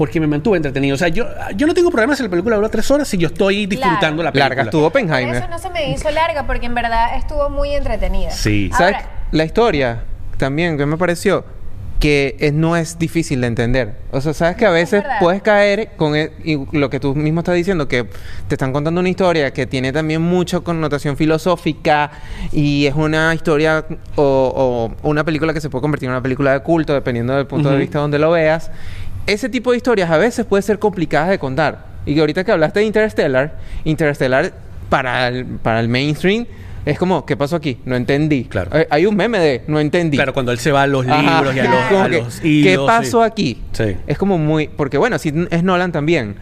[0.00, 0.94] porque me mantuve entretenido.
[0.94, 3.26] O sea, yo, yo no tengo problemas si la película dura tres horas si yo
[3.26, 4.48] estoy disfrutando la película.
[4.48, 5.34] Larga estuvo Oppenheimer.
[5.36, 8.30] eso no se me hizo larga, porque en verdad estuvo muy entretenida.
[8.30, 8.70] Sí.
[8.72, 8.94] ¿Sabes?
[8.96, 10.04] Ahora, La historia
[10.38, 11.44] también que me pareció
[12.00, 13.94] que es- no es difícil de entender.
[14.10, 15.18] O sea, sabes que a veces verdad.
[15.20, 18.04] puedes caer con e- y lo que tú mismo estás diciendo, que
[18.48, 22.10] te están contando una historia que tiene también mucha connotación filosófica
[22.52, 23.84] y es una historia
[24.16, 27.46] o, o una película que se puede convertir en una película de culto, dependiendo del
[27.46, 27.80] punto de Ujú.
[27.82, 28.70] vista donde lo veas.
[29.26, 31.86] Ese tipo de historias a veces puede ser complicadas de contar.
[32.06, 34.52] Y que ahorita que hablaste de Interstellar, Interstellar
[34.88, 36.46] para el, para el mainstream
[36.86, 37.78] es como, ¿qué pasó aquí?
[37.84, 38.44] No entendí.
[38.44, 38.70] Claro.
[38.76, 40.16] Eh, hay un meme de no entendí.
[40.16, 41.20] Claro, cuando él se va a los Ajá.
[41.20, 43.26] libros y a los, a que, los ¿Qué hilos, pasó sí.
[43.26, 43.62] aquí?
[43.72, 43.96] Sí.
[44.06, 44.68] Es como muy...
[44.68, 46.36] Porque bueno, si es Nolan también.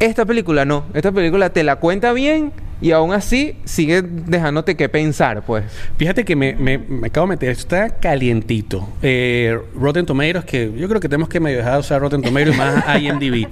[0.00, 0.84] Esta película no.
[0.94, 5.64] Esta película te la cuenta bien y aún así sigue dejándote que pensar, pues.
[5.96, 8.88] Fíjate que me, me- me acabo de meter, esto está calientito.
[9.02, 12.56] Eh, Rotten Tomatoes, que yo creo que tenemos que medio dejar de usar Rotten Tomatoes
[12.56, 13.48] más IMDb.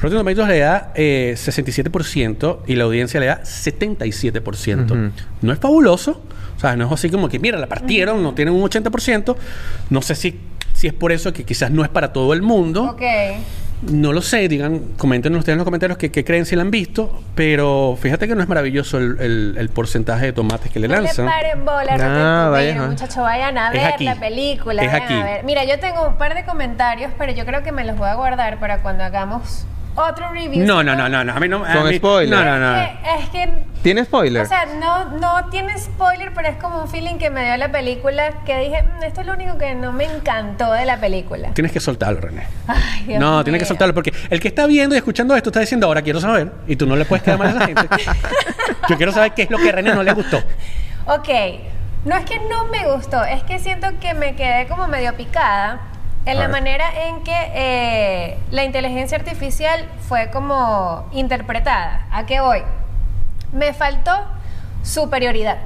[0.00, 4.84] Rotten Tomatoes le da eh, 67% y la audiencia le da 77%.
[4.90, 5.10] Ujú.
[5.42, 6.22] No es fabuloso,
[6.56, 9.34] o sea, no es así como que, mira, la partieron, no tienen un 80%.
[9.90, 10.38] No sé si,
[10.74, 12.84] si es por eso que quizás no es para todo el mundo.
[12.84, 13.02] ok.
[13.82, 16.70] No lo sé, digan, comenten ustedes en los comentarios que, que creen si la han
[16.72, 20.88] visto, pero fíjate que no es maravilloso el, el- el porcentaje de tomates que le
[20.88, 21.26] No le lanzan.
[21.26, 24.04] paren bola, No, no, vaya, muchachos, vayan a ver aquí.
[24.04, 24.82] la película.
[24.82, 25.14] Es vayan aquí.
[25.14, 25.44] a ver.
[25.44, 28.14] Mira, yo tengo un par de comentarios, pero yo creo que me los voy a
[28.14, 29.64] guardar para cuando hagamos
[29.94, 30.64] otro review.
[30.64, 31.64] No, no, no, no, no, a mí no.
[31.64, 32.36] a Con mí- spoiler.
[32.38, 32.76] No, no, no.
[32.80, 34.42] Es que, es que ¿Tiene spoiler?
[34.42, 37.70] O sea, no, no tiene spoiler, pero es como un feeling que me dio la
[37.70, 41.50] película que dije, "Mm, esto es lo único que no me encantó de la película.
[41.54, 42.46] Tienes que soltarlo, René.
[42.66, 43.68] Ay, Dios no, tienes que mío.
[43.68, 46.74] soltarlo porque el que está viendo y escuchando esto está diciendo ahora quiero saber y
[46.76, 47.86] tú no le puedes quedar mal a esa gente.
[48.88, 50.38] Yo quiero saber qué es lo que a René no le gustó.
[51.06, 51.28] Ok,
[52.04, 55.80] no es que no me gustó, es que siento que me quedé como medio picada
[56.24, 62.06] en la manera en que eh, la inteligencia artificial fue como interpretada.
[62.10, 62.62] ¿A qué voy?
[63.52, 64.12] Me faltó
[64.82, 65.58] superioridad.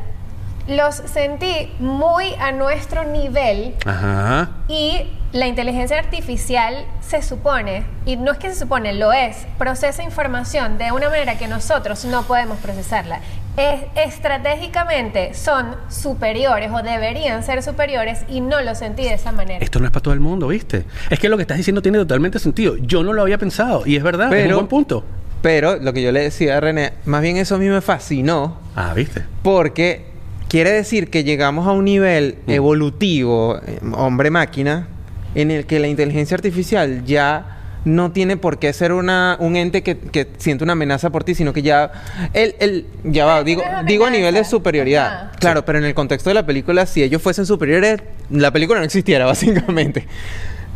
[0.68, 4.50] Los sentí muy a nuestro nivel Ajá.
[4.68, 10.02] y la inteligencia artificial se supone, y no es que se supone, lo es, procesa
[10.02, 13.20] información de una manera que nosotros no podemos procesarla.
[13.56, 19.62] Es, estratégicamente son superiores o deberían ser superiores y no lo sentí de esa manera.
[19.62, 20.84] Esto no es para todo el mundo, ¿viste?
[21.10, 22.76] Es que lo que estás diciendo tiene totalmente sentido.
[22.78, 25.04] Yo no lo había pensado y es verdad, es un Pero- buen punto.
[25.42, 28.58] Pero lo que yo le decía a René, más bien eso a mí me fascinó
[28.76, 29.22] Ah, ¿viste?
[29.42, 30.06] porque
[30.48, 32.50] quiere decir que llegamos a un nivel Mm.
[32.52, 34.86] evolutivo, eh, hombre-máquina,
[35.34, 39.82] en el que la inteligencia artificial ya no tiene por qué ser una, un ente
[39.82, 41.90] que, que siente una amenaza por ti, sino que ya,
[42.32, 45.06] él, él ya va, digo, digo a nivel de superioridad.
[45.06, 45.32] Ajá.
[45.38, 48.84] Claro, pero en el contexto de la película, si ellos fuesen superiores, la película no
[48.84, 50.06] existiera, básicamente.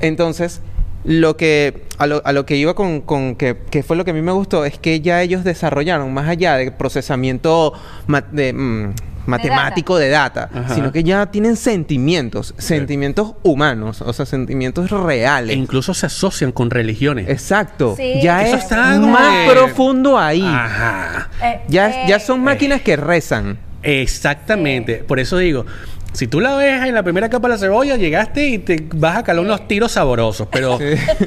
[0.00, 0.60] Entonces,
[1.04, 4.10] lo que a lo, a lo que iba con, con que, que fue lo que
[4.10, 7.72] a mí me gustó es que ya ellos desarrollaron más allá de procesamiento
[8.32, 8.92] de, mm,
[9.26, 15.56] matemático de data, sino que ya tienen sentimientos, sentimientos humanos, o sea, sentimientos E reales.
[15.56, 17.28] incluso se asocian con religiones.
[17.28, 17.94] Exacto.
[17.96, 18.20] Sí.
[18.22, 20.42] Ya Eso es está más profundo ahí.
[20.44, 21.28] Ajá.
[21.42, 23.58] Eh, Ya, ya son eh, máquinas que rezan.
[23.82, 24.96] Exactamente.
[24.96, 25.66] Por eso digo,
[26.16, 29.16] si tú la ves en la primera capa de la cebolla, llegaste y te vas
[29.18, 30.48] a calar unos tiros sabrosos.
[30.50, 30.78] Pero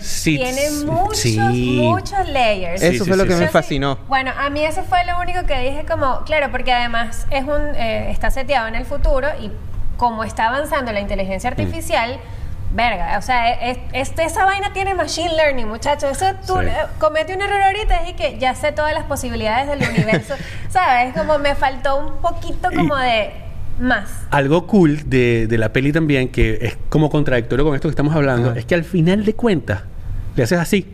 [0.02, 1.38] si Tiene muchos, sí.
[1.40, 2.82] muchos layers.
[2.82, 3.42] Eso sí, fue lo sí, que sí.
[3.42, 3.98] me fascinó.
[4.08, 7.76] bueno, a mí eso fue lo único que dije como, claro, porque además es un
[7.76, 9.52] eh, está seteado en el futuro y
[9.98, 11.54] como está avanzando la inteligencia Mm.
[11.54, 12.20] artificial,
[12.72, 16.12] verga, o sea, es, es- esa vaina tiene machine learning, muchachos.
[16.22, 16.66] Eso tú Sí.
[16.68, 20.36] eh, comete un error ahorita y que ya sé todas las posibilidades del universo,
[20.70, 21.14] ¿sabes?
[21.16, 23.32] Como me faltó un poquito como de
[23.80, 24.10] más.
[24.32, 28.16] Algo cool de, de la peli también, que es como contradictorio con esto que estamos
[28.16, 28.60] hablando, Ajá.
[28.60, 29.82] es que al final de cuentas
[30.36, 30.88] le haces así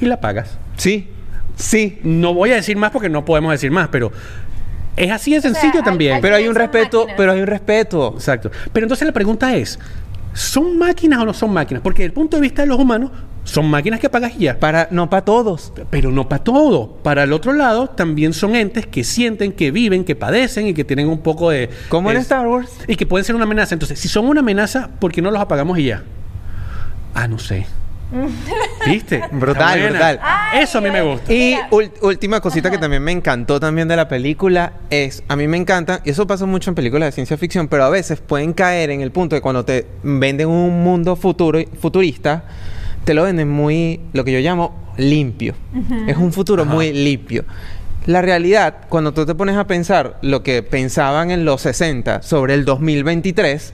[0.00, 0.58] y la pagas.
[0.76, 1.08] Sí,
[1.56, 1.98] sí.
[2.02, 4.12] No voy a decir más porque no podemos decir más, pero
[4.96, 6.14] es así de sencillo también.
[6.16, 7.16] hay- Pero hay un respeto, máquinas.
[7.16, 8.12] pero hay un respeto.
[8.14, 8.50] Exacto.
[8.72, 9.78] Pero entonces la pregunta es,
[10.34, 11.82] ¿son máquinas o no son máquinas?
[11.82, 13.10] Porque desde el punto de vista de los humanos,
[13.48, 14.60] son máquinas que pagas y ya.
[14.60, 15.72] Para, no para todos.
[15.88, 16.98] Pero no para todo.
[17.02, 20.84] Para el otro lado, también son entes que sienten, que viven, que padecen y que
[20.84, 21.70] tienen un poco de...
[21.88, 22.70] Como en Star Wars.
[22.86, 23.74] Y que pueden ser una amenaza.
[23.74, 26.02] Entonces, si son una amenaza, ¿por qué no los apagamos y ya?
[27.14, 27.66] Ah, no sé.
[28.86, 29.22] ¿Viste?
[29.32, 30.20] Brutal, brutal.
[30.22, 31.32] Ay, Eso a mí me gusta.
[31.32, 31.56] Y
[32.02, 36.00] última cosita que también me encantó también de la película es, a mí me encanta,
[36.04, 39.00] y eso pasa mucho en películas de ciencia ficción, pero a veces pueden caer en
[39.00, 42.44] el punto de cuando te venden un mundo futuro, futurista,
[43.08, 45.54] te lo venden muy, lo que yo llamo limpio.
[46.06, 46.74] Es un futuro Ajá.
[46.74, 47.46] muy limpio.
[48.04, 52.52] La realidad, cuando tú te pones a pensar lo que pensaban en los 60 sobre
[52.52, 53.72] el 2023,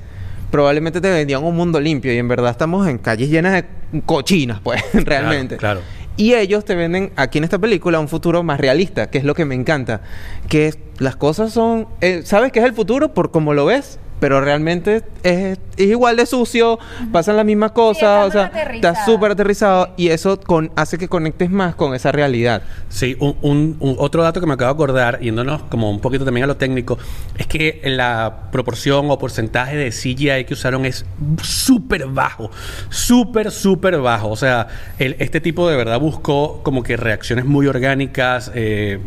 [0.52, 4.60] probablemente te vendían un mundo limpio y en verdad estamos en calles llenas de cochinas,
[4.62, 5.56] pues, realmente.
[5.56, 5.80] claro.
[6.16, 9.34] Y ellos te venden aquí en esta película un futuro más realista, que es lo
[9.34, 10.00] que me encanta.
[10.48, 11.88] Que las cosas son...
[12.00, 13.98] eh, ¿Sabes qué es el futuro por cómo lo ves?
[14.24, 16.78] Pero realmente es, es igual de sucio,
[17.12, 18.92] pasan las mismas cosas, está o sea, más aterrizado.
[18.94, 22.62] está súper aterrizado y eso con, hace que conectes más con esa realidad.
[22.88, 26.24] Sí, un, un- un- otro dato que me acabo de acordar, yéndonos como un poquito
[26.24, 26.96] también a lo técnico,
[27.36, 31.04] es que la proporción o porcentaje de CGI que usaron es
[31.42, 32.50] súper bajo,
[32.88, 34.30] súper, súper bajo.
[34.30, 39.00] O sea, el- este tipo de verdad buscó como que reacciones muy orgánicas, eh,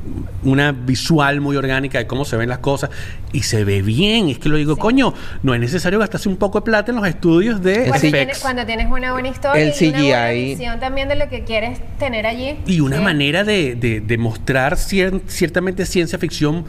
[0.44, 2.92] una visual muy orgánica de cómo se ven las cosas
[3.34, 4.30] y se ve bien.
[4.30, 5.07] Es que lo digo, coño,
[5.44, 8.66] no es necesario gastarse un poco de plata en los estudios de Cuando, tienes, cuando
[8.66, 12.26] tienes una buena historia El y una buena visión también de lo que quieres tener
[12.26, 12.58] allí.
[12.66, 13.04] Y una Sí.
[13.04, 16.66] manera de, de- de mostrar cier- ciertamente ciencia ficción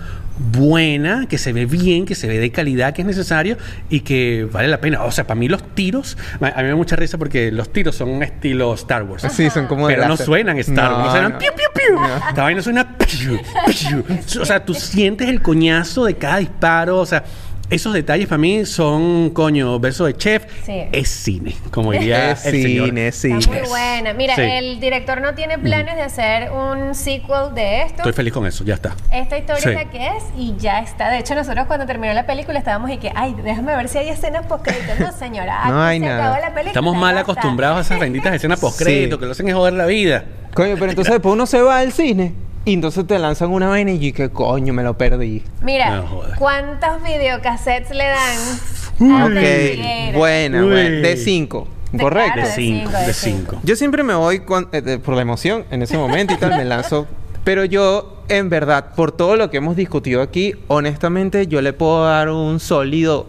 [0.52, 3.56] buena, que se ve bien, que se ve de calidad, que es necesario
[3.90, 5.02] y que vale la pena.
[5.04, 7.96] O sea, para mí los tiros, a mí me da mucha risa porque los tiros
[7.96, 9.26] son un estilo Star Wars.
[9.32, 11.38] Sí, son como de Pero no suenan Star Wars, no, No, suenan no.
[11.38, 11.98] piu, piu, piu.
[12.28, 14.04] Esta vaina suena piu, piu.
[14.40, 17.24] O sea, tú sientes el coñazo de cada disparo, o sea,
[17.70, 20.82] esos detalles para mí son, coño, beso de chef, Sí.
[20.92, 22.86] es cine, como diría Es el señor.
[22.86, 23.32] cine, sí.
[23.32, 24.12] Está muy buena.
[24.14, 24.40] Mira, Sí.
[24.42, 27.96] el director no tiene planes de hacer un sequel de esto.
[27.98, 28.94] Estoy feliz con eso, ya está.
[29.12, 29.68] Esta historia Sí.
[29.68, 31.10] es la que es y ya está.
[31.10, 34.08] De hecho, nosotros cuando terminó la película estábamos y que, ay, déjame ver si hay
[34.08, 34.66] escenas post
[34.98, 36.18] No, señora, No hay se nada.
[36.28, 36.68] acabó la película.
[36.70, 39.20] Estamos mal acostumbrados a esas benditas escenas postcrédito Sí.
[39.20, 40.24] que lo hacen es joder la vida.
[40.54, 42.32] Coño, pero entonces después uno se va al cine
[42.64, 45.42] y entonces te lanzan una vaina y que coño, me lo perdí.
[45.62, 46.20] Mira, No.
[46.38, 51.08] ¿cuántos videocassettes le dan Ok, buena, buena.
[51.08, 52.32] De cinco, De correcto.
[52.34, 53.60] claro, De cinco, de cinco.
[53.62, 54.42] Yo siempre me voy
[54.72, 57.06] eh, de- por la emoción en ese momento y tal, me lanzo.
[57.44, 62.04] Pero yo, en verdad, por todo lo que hemos discutido aquí, honestamente, yo le puedo
[62.04, 63.26] dar un sólido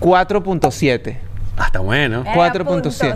[0.00, 1.18] 4.7.
[1.62, 2.22] Hasta bueno.
[2.26, 2.64] Eh, 4.7.
[2.64, 3.10] punto siete,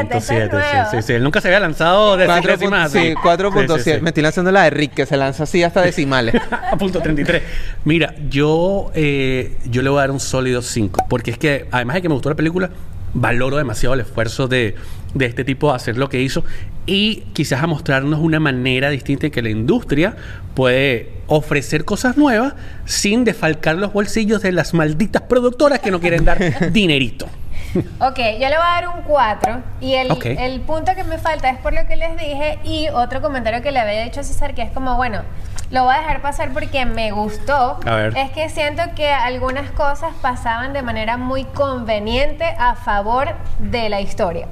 [0.00, 0.90] Punto esa es siete, nueva.
[0.90, 1.12] sí, sí, sí.
[1.14, 3.08] Él nunca se había lanzado de Cuatro décimas pun- así.
[3.10, 3.78] sí, 4.7.
[3.78, 4.00] Sí, sí, sí.
[4.02, 6.34] Me estoy lanzando la de Rick, que se lanza así hasta decimales.
[6.70, 7.42] a punto 33.
[7.84, 11.06] Mira, yo, eh, yo le voy a dar un sólido 5.
[11.08, 12.70] Porque es que, además de que me gustó la película,
[13.14, 14.74] valoro demasiado el esfuerzo de,
[15.14, 16.44] de este tipo a hacer lo que hizo.
[16.86, 20.16] Y quizás a mostrarnos una manera distinta en que la industria
[20.54, 26.24] puede ofrecer cosas nuevas sin defalcar los bolsillos de las malditas productoras que no quieren
[26.24, 26.38] dar
[26.72, 27.26] dinerito.
[28.00, 31.48] Ok, yo le voy a dar un 4 y el, el punto que me falta
[31.50, 34.54] es por lo que les dije y otro comentario que le había dicho a César
[34.54, 35.22] que es como, bueno,
[35.70, 37.80] lo voy a dejar pasar porque me gustó.
[37.86, 38.16] A ver.
[38.16, 44.00] Es que siento que algunas cosas pasaban de manera muy conveniente a favor de la
[44.02, 44.48] historia.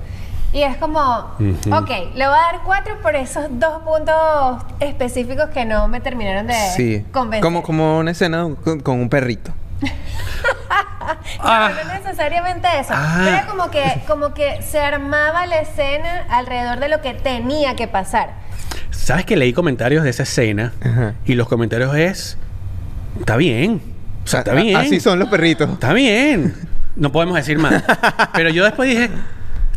[0.53, 1.01] Y es como,
[1.39, 1.75] Ujú.
[1.77, 6.47] ok, le voy a dar cuatro por esos dos puntos específicos que no me terminaron
[6.47, 7.05] de Sí.
[7.13, 7.43] convencer.
[7.45, 9.53] Como, como una escena con, con un perrito.
[11.01, 11.17] Ah.
[11.75, 12.93] No, no necesariamente eso.
[12.95, 13.25] Ah.
[13.27, 17.89] Era como que, como que se armaba la escena alrededor de lo que tenía que
[17.89, 18.35] pasar.
[18.91, 20.73] ¿Sabes que leí comentarios de esa escena?
[20.85, 21.15] Ajá.
[21.25, 22.37] Y los comentarios es...
[23.19, 23.81] Está bien.
[24.25, 24.77] O sea, está bien.
[24.77, 25.71] Así son los perritos.
[25.71, 26.55] Está bien.
[26.97, 27.83] No podemos decir más.
[28.35, 29.11] Pero yo después dije...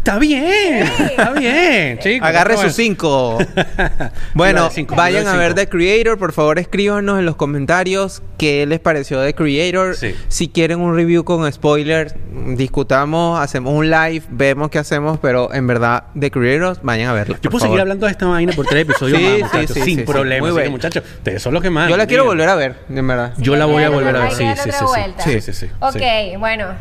[0.04, 0.84] Está bien.
[0.84, 2.28] Está bien, chicos.
[2.28, 3.38] Agarre ¿cómo sus cinco.
[4.34, 5.54] Bueno, cinco, vayan a ver.
[5.54, 6.18] The Creator.
[6.18, 9.96] Por favor, escríbanos en los comentarios qué les pareció The Creator.
[9.96, 10.14] Sí.
[10.28, 12.16] Si quieren un review con spoilers,
[12.48, 15.20] discutamos, hacemos un live, vemos qué hacemos.
[15.22, 17.40] Pero en verdad, The Creator, vayan a verla.
[17.42, 19.82] Yo puedo seguir hablando de esta vaina por tres episodios Sí, más, sí, muchachos, sí,
[19.84, 20.12] sin sí, sí.
[20.12, 20.50] problema.
[20.50, 21.90] Así que, muchachos, ustedes son los que más.
[21.90, 23.34] Yo la quiero volver a ver, en verdad.
[23.38, 24.34] Yo la voy a volver a ver.
[24.34, 24.84] Sí, sí, sí, sí.
[24.84, 25.24] vuelta.
[25.24, 25.68] Sí, sí.
[25.80, 26.74] Ok, bueno.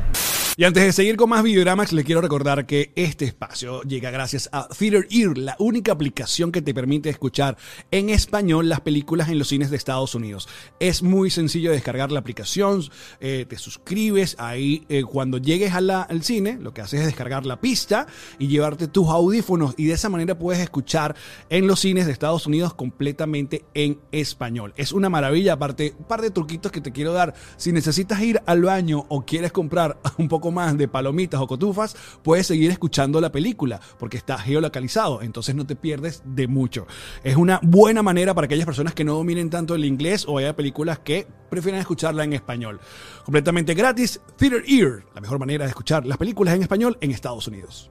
[0.54, 4.50] Y antes de seguir con más Videoramax, les quiero recordar que este espacio llega gracias
[4.52, 7.56] a Theater Ear, la única aplicación que te permite escuchar
[7.90, 10.50] en español las películas en los cines de Estados Unidos.
[10.78, 12.84] Es muy sencillo descargar la aplicación,
[13.20, 17.58] eh, te suscribes ahí eh, cuando llegues al cine, lo que haces es descargar la
[17.58, 18.06] pista
[18.38, 21.16] y llevarte tus audífonos y de esa manera puedes escuchar
[21.48, 24.74] en los cines de Estados Unidos completamente en español.
[24.76, 27.32] Es una maravilla, aparte, un par de truquitos que te quiero dar.
[27.56, 31.96] Si necesitas ir al baño o quieres comprar un poco más de palomitas o cotufas,
[32.22, 36.86] puedes seguir escuchando la película porque está geolocalizado, entonces no te pierdes de mucho.
[37.22, 40.56] Es una buena manera para aquellas personas que no dominen tanto el inglés o haya
[40.56, 42.80] películas que prefieren escucharla en español.
[43.24, 47.46] Completamente gratis, Theater Ear, la mejor manera de escuchar las películas en español en Estados
[47.46, 47.90] Unidos.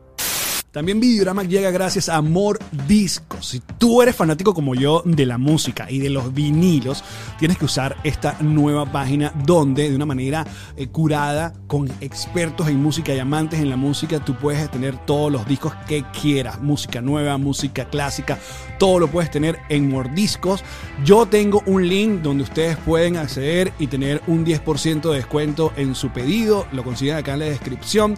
[0.72, 2.58] También Videorama llega gracias a Amor
[2.88, 3.46] Discos.
[3.46, 7.04] Si tú eres fanático como yo de la música y de los vinilos,
[7.38, 12.82] tienes que usar esta nueva página donde de una manera eh, curada con expertos en
[12.82, 16.62] música y amantes en la música, tú puedes tener todos los discos que quieras.
[16.62, 18.40] Música nueva, música clásica,
[18.80, 20.64] todo lo puedes tener en Mordiscos.
[21.04, 25.96] Yo tengo un link donde ustedes pueden acceder y tener un 10% de descuento en
[25.96, 26.66] su pedido.
[26.72, 28.16] Lo consiguen acá en la descripción.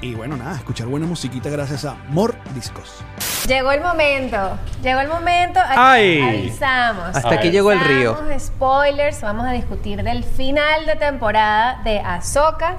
[0.00, 3.02] Y bueno, nada, escuchar buena musiquita gracias a Mor Discos.
[3.48, 4.56] Llegó el momento.
[4.80, 5.58] Llegó el momento.
[5.58, 6.20] Aquí Ay.
[6.20, 7.16] Avisamos.
[7.16, 8.16] Hasta aquí llegó el río.
[8.38, 9.22] Spoilers.
[9.22, 12.76] Vamos a discutir del final de temporada de Ahsoka.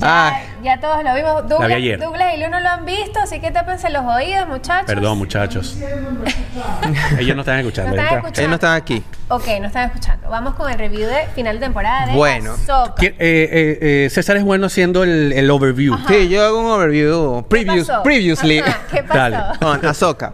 [0.00, 0.44] Ya, Ay.
[0.62, 1.42] ya todos lo vimos.
[1.44, 1.98] vi Douglas, ayer.
[2.00, 4.86] Douglas y Luno lo han visto, así que tápense los oídos, muchachos.
[4.86, 5.76] Perdón, muchachos.
[7.18, 7.90] Ellos no están escuchando.
[7.96, 8.16] No están ¿verdad?
[8.18, 8.40] escuchando.
[8.40, 9.02] Ellos no están aquí.
[9.28, 10.28] Ok, no están escuchando.
[10.30, 12.52] Vamos con el review de final de temporada de Bueno.
[12.52, 12.94] Ahsoka.
[12.96, 15.96] ¿Quién- eh, eh, eh, César es bueno haciendo el, el overview.
[16.08, 17.42] Sí, yo hago un overview.
[17.42, 18.02] ¿Qué Previous, pasó?
[18.02, 18.58] previously.
[18.58, 19.18] Ajá, ¿Qué pasó?
[19.18, 19.36] Dale.
[19.60, 20.32] con Ahsoka.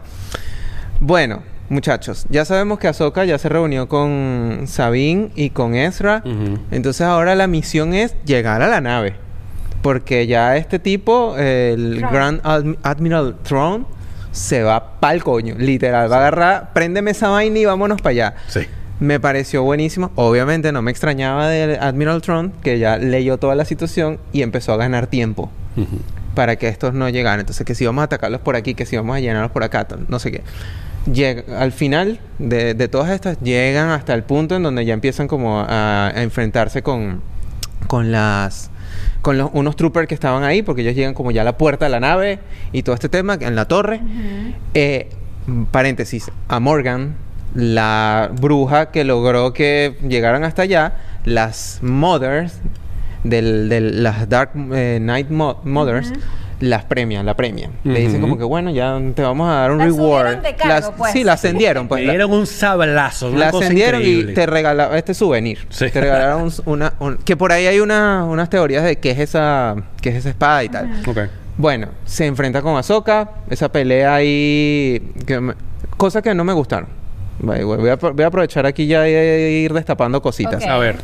[1.01, 6.23] Bueno, muchachos, ya sabemos que Ahsoka ya se reunió con Sabine y con Ezra.
[6.71, 9.17] Entonces ahora la misión es llegar a la nave.
[9.87, 12.01] Porque ya este tipo, el.
[12.11, 13.85] Grand Admi- Admiral Throne,
[14.33, 15.55] se va pa'l coño.
[15.59, 18.35] Literal, va a agarrar, préndeme esa vaina y vámonos para allá.
[18.49, 18.61] Sí.
[18.99, 20.11] Me pareció buenísimo.
[20.15, 24.73] Obviamente no me extrañaba del Admiral Throne, que ya leyó toda la situación y empezó
[24.73, 25.51] a ganar tiempo
[26.35, 27.41] para que estos no llegaran.
[27.41, 29.87] Entonces, que si vamos a atacarlos por aquí, que si vamos a llenarlos por acá,
[30.09, 30.43] no sé qué.
[31.13, 35.29] Llega- al final de, de todas estas, llegan hasta el punto en donde ya empiezan
[35.29, 37.21] como a, a enfrentarse con,
[37.87, 38.71] con las
[39.27, 41.87] con los, unos troopers que estaban ahí, porque ellos llegan como ya a la puerta
[41.87, 42.39] de la nave
[42.71, 44.01] y todo este tema en la torre.
[44.73, 45.09] Eh,
[45.73, 47.17] paréntesis, a Morgan,
[47.53, 50.93] la bruja que logró que llegaran hasta allá,
[51.25, 52.61] las mothers,
[53.25, 56.13] del, del- las Dark eh, Night Mo- Mothers,
[56.61, 57.73] las premian, la premian.
[57.85, 60.23] Le dicen como que bueno, ya te vamos a dar un La reward.
[60.27, 61.13] subieron de cargo, Las- pues.
[61.13, 61.87] Sí, la ascendieron.
[61.89, 63.29] Pues, Le dieron un sablazo.
[63.29, 65.67] Una la ascendieron y te regalaron este souvenir.
[65.69, 65.91] Sí.
[65.91, 69.19] Te regalaron un- una, un- que por ahí hay una- unas teorías de qué es
[69.19, 70.91] esa qué es esa espada y tal.
[71.59, 75.55] Bueno, se enfrenta con Ahsoka, esa pelea ahí que me-
[75.97, 76.89] cosas que no me gustaron.
[77.39, 80.65] Voy voy a, voy a aprovechar aquí ya de ir destapando cositas.
[80.65, 80.97] A ver.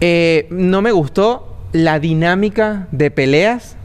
[0.00, 3.76] Eh, no me gustó la dinámica de peleas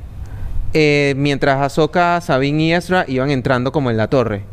[0.74, 4.44] eh, mientras Ahsoka, Sabine y Ezra iban entrando como en la torre.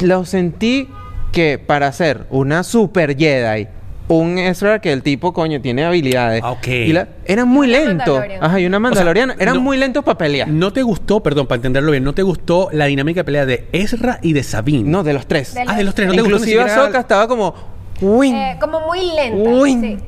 [0.00, 0.88] Lo sentí
[1.32, 3.66] que para hacer una super Jedi,
[4.06, 6.42] un Ezra que el tipo, coño, tiene habilidades.
[6.44, 6.66] Ah, ok.
[6.68, 8.22] y la- eran muy lentos.
[8.40, 9.34] Ajá, y una Mandaloriana.
[9.38, 10.46] eran no- muy lentos para pelear.
[10.48, 13.66] ¿No te gustó, perdón, para entenderlo bien, no te gustó la dinámica de pelea de
[13.72, 14.88] Ezra y de Sabine?
[14.88, 15.54] No, de los tres.
[15.54, 17.54] De Ah, de los tres, no te gustó Inclusive Ahsoka estaba como...
[18.00, 19.50] Uy, Eh, como muy lenta.
[19.50, 19.72] uy.
[19.80, 19.98] sí.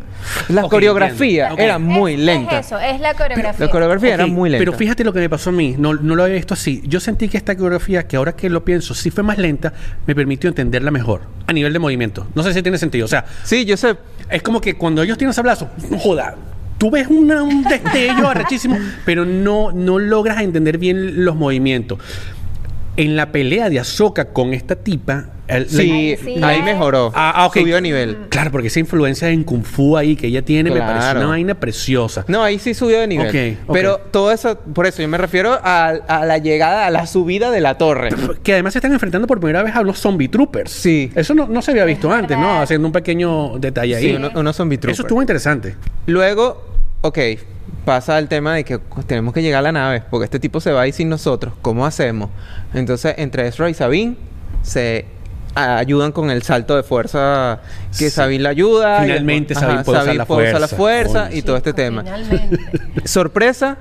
[0.49, 1.63] La Ok, coreografía entiendo.
[1.65, 2.59] era muy Es- lenta.
[2.61, 3.67] Es eso, es la coreografía.
[3.67, 4.61] La coreografía era muy lenta.
[4.65, 6.83] Pero fíjate lo que me pasó a mí, no, no lo había visto así.
[6.87, 9.73] Yo sentí que esta coreografía, que ahora que lo pienso, sí fue más lenta,
[10.07, 12.27] me permitió entenderla mejor a nivel de movimiento.
[12.35, 13.05] No sé si tiene sentido.
[13.05, 13.97] O sea, Sí, yo sé.
[14.31, 16.35] es como que cuando ellos tienen sablazo, no joda,
[16.79, 21.99] tú ves una- un destello arrechísimo, pero no, no logras entender bien los movimientos.
[22.97, 26.37] En la pelea de Ahsoka con esta tipa, el- Sí, Sí.
[26.43, 27.13] ahí mejoró.
[27.15, 27.59] Ah, ah, ok.
[27.59, 28.17] Subió de nivel.
[28.29, 31.21] Claro, porque esa influencia en Kung Fu ahí que ella tiene me pareció Claro.
[31.21, 32.25] una vaina preciosa.
[32.29, 33.29] No, ahí sí subió de nivel.
[33.29, 33.73] Ok, ok.
[33.75, 37.51] Pero todo eso, por eso yo me refiero a, a la llegada, a la subida
[37.51, 38.11] de la torre.
[38.43, 40.71] Que además se están enfrentando por primera vez a los zombie troopers.
[40.71, 41.11] Sí.
[41.15, 42.61] Eso no, no se había visto Es antes, ¿no?
[42.61, 44.11] Haciendo un pequeño detalle ahí.
[44.11, 45.01] Sí, uno- unos zombie Eso troopers.
[45.01, 45.75] estuvo interesante.
[46.07, 46.65] Luego,
[47.03, 47.19] ok,
[47.85, 50.73] pasa el tema de que tenemos que llegar a la nave, porque este tipo se
[50.73, 51.55] va a ir sin nosotros.
[51.63, 52.31] ¿Cómo hacemos?
[52.75, 54.17] Entonces, entre Ezra y Sabine
[54.63, 55.05] se
[55.57, 57.61] ayudan con el salto de fuerza
[57.99, 58.11] que Sí.
[58.11, 58.99] Sabine la ayuda.
[58.99, 61.13] y Finalmente después- Sabine puede usar la puede usar la fuerza.
[61.13, 62.03] fuerza y todo este tema.
[62.03, 62.59] Finalmente.
[63.05, 63.79] Sorpresa,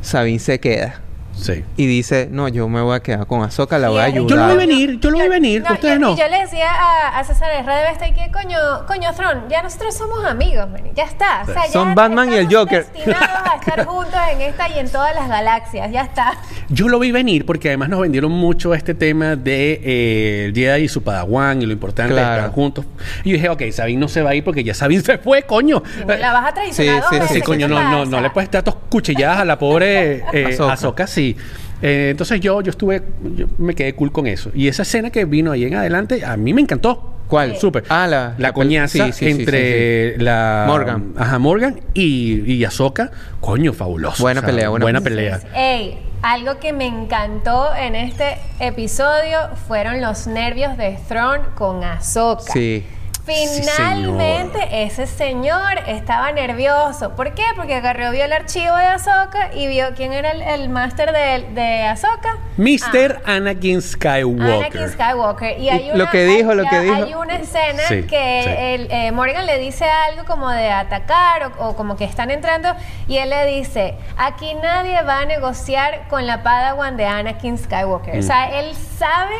[0.00, 1.00] Sabine se queda.
[1.34, 1.64] Sí.
[1.76, 4.28] Y dice, no, yo me voy a quedar con Ahsoka, la voy a Sí, ayudar.
[4.30, 6.12] Yo lo vi venir, yo lo vi venir, ustedes yo, no.
[6.12, 9.48] y yo le decía a, a César Herrera de Besta y que coño, coño, Tron,
[9.48, 11.42] ya nosotros somos amigos, man, ya está.
[11.42, 12.84] O sea, ya Son Batman y el Joker.
[12.86, 16.32] destinados a estar juntos en esta y en todas las galaxias, ya está.
[16.68, 20.84] Yo lo vi venir porque además nos vendieron mucho este tema de eh, el Jedi
[20.84, 22.28] y su Padawan y lo importante Claro.
[22.30, 22.84] de estar juntos.
[23.24, 25.42] Y yo dije, ok, Sabine no se va a ir porque ya Sabine se fue,
[25.42, 25.82] coño.
[26.02, 28.30] Y la vas a traicionar Sí, sí, sí, Sí, ¿qué coño, no, no, no le
[28.30, 30.72] puedes dar tos cuchilladas a la pobre eh, Ahsoka.
[30.72, 31.36] Ahsoka, sí.
[31.82, 33.02] Eh, entonces yo, yo estuve,
[33.36, 34.50] yo me quedé cool con eso.
[34.54, 37.08] Y esa escena que vino ahí en adelante, a mí me encantó.
[37.28, 37.56] ¿Cuál?
[37.56, 37.84] Súper.
[37.88, 40.64] Ah, la- la coñaza sí, sí, sí, entre la...
[40.66, 41.14] Morgan.
[41.16, 43.10] Ajá, Morgan y, y Ahsoka.
[43.40, 44.22] Coño, fabuloso.
[44.22, 45.40] Buena pelea, buena buena pelea.
[45.56, 52.52] Ey, algo que me encantó en este episodio fueron los nervios de Thrawn con Ahsoka.
[52.52, 52.84] Sí.
[53.24, 57.10] Finalmente ese señor estaba nervioso.
[57.14, 57.44] ¿Por qué?
[57.56, 61.48] Porque agarró, vio el archivo de Ahsoka y vio quién era el, el máster de,
[61.54, 62.36] de Ahsoka.
[62.56, 63.22] Mr.
[63.24, 64.52] Ah, Anakin Skywalker.
[64.66, 65.58] Anakin Skywalker.
[65.58, 67.20] Y hay Lo una, que dijo, hay- lo que hay dijo.
[67.20, 68.50] una escena Sí, que sí.
[68.58, 72.74] el, eh, Morgan le dice algo como de atacar o, o como que están entrando
[73.08, 78.18] y él le dice, aquí nadie va a negociar con la Padawan de Anakin Skywalker.
[78.18, 79.34] O sea, él sabe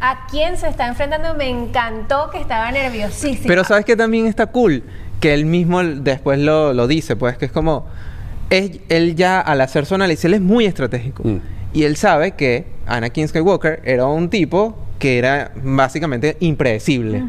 [0.00, 1.34] a quién se está enfrentando.
[1.34, 2.70] Me encantó que estaba
[3.46, 4.82] Pero ¿sabes que también está cool?
[5.20, 7.86] Que él mismo después lo, lo dice, pues que es como...
[8.50, 11.22] Es, él ya al hacer su análisis, él es muy estratégico.
[11.26, 11.38] Mm.
[11.72, 17.24] Y él sabe que Anakin Skywalker era un tipo que era básicamente impredecible.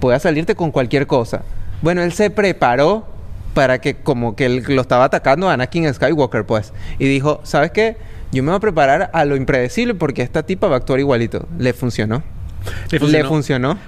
[0.00, 1.42] Podía salirte con cualquier cosa.
[1.80, 3.06] Bueno, él se preparó
[3.54, 6.72] para que como que él lo estaba atacando a Anakin Skywalker, pues.
[6.98, 7.96] Y dijo, ¿sabes qué?
[8.32, 11.46] Yo me voy a preparar a lo impredecible porque esta tipa va a actuar igualito.
[11.56, 12.22] Le funcionó.
[12.90, 13.22] Le funcionó.
[13.22, 13.78] Le funcionó.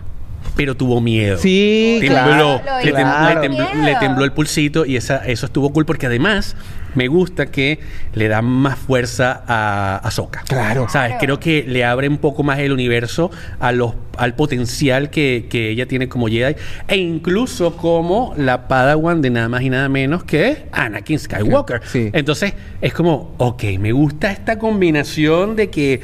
[0.54, 1.38] Pero tuvo miedo.
[1.38, 2.60] Sí, Tembló, claro.
[2.64, 3.34] Lo le, tem- claro.
[3.42, 3.84] le tembló, Miedo.
[3.84, 6.56] le tembló el pulsito y esa, eso estuvo cool porque además
[6.96, 7.78] me gusta que
[8.14, 10.42] le da más fuerza a Ahsoka.
[10.48, 10.86] Claro.
[10.88, 11.10] ¿Sabes?
[11.12, 11.20] Claro.
[11.20, 13.30] Creo que le abre un poco más el universo
[13.60, 16.56] a los, al potencial que, que ella tiene como Jedi
[16.88, 21.82] e incluso como la Padawan de nada más y nada menos que Anakin Skywalker.
[21.84, 22.10] Sí.
[22.12, 26.00] Entonces es como, ok, me gusta esta combinación de que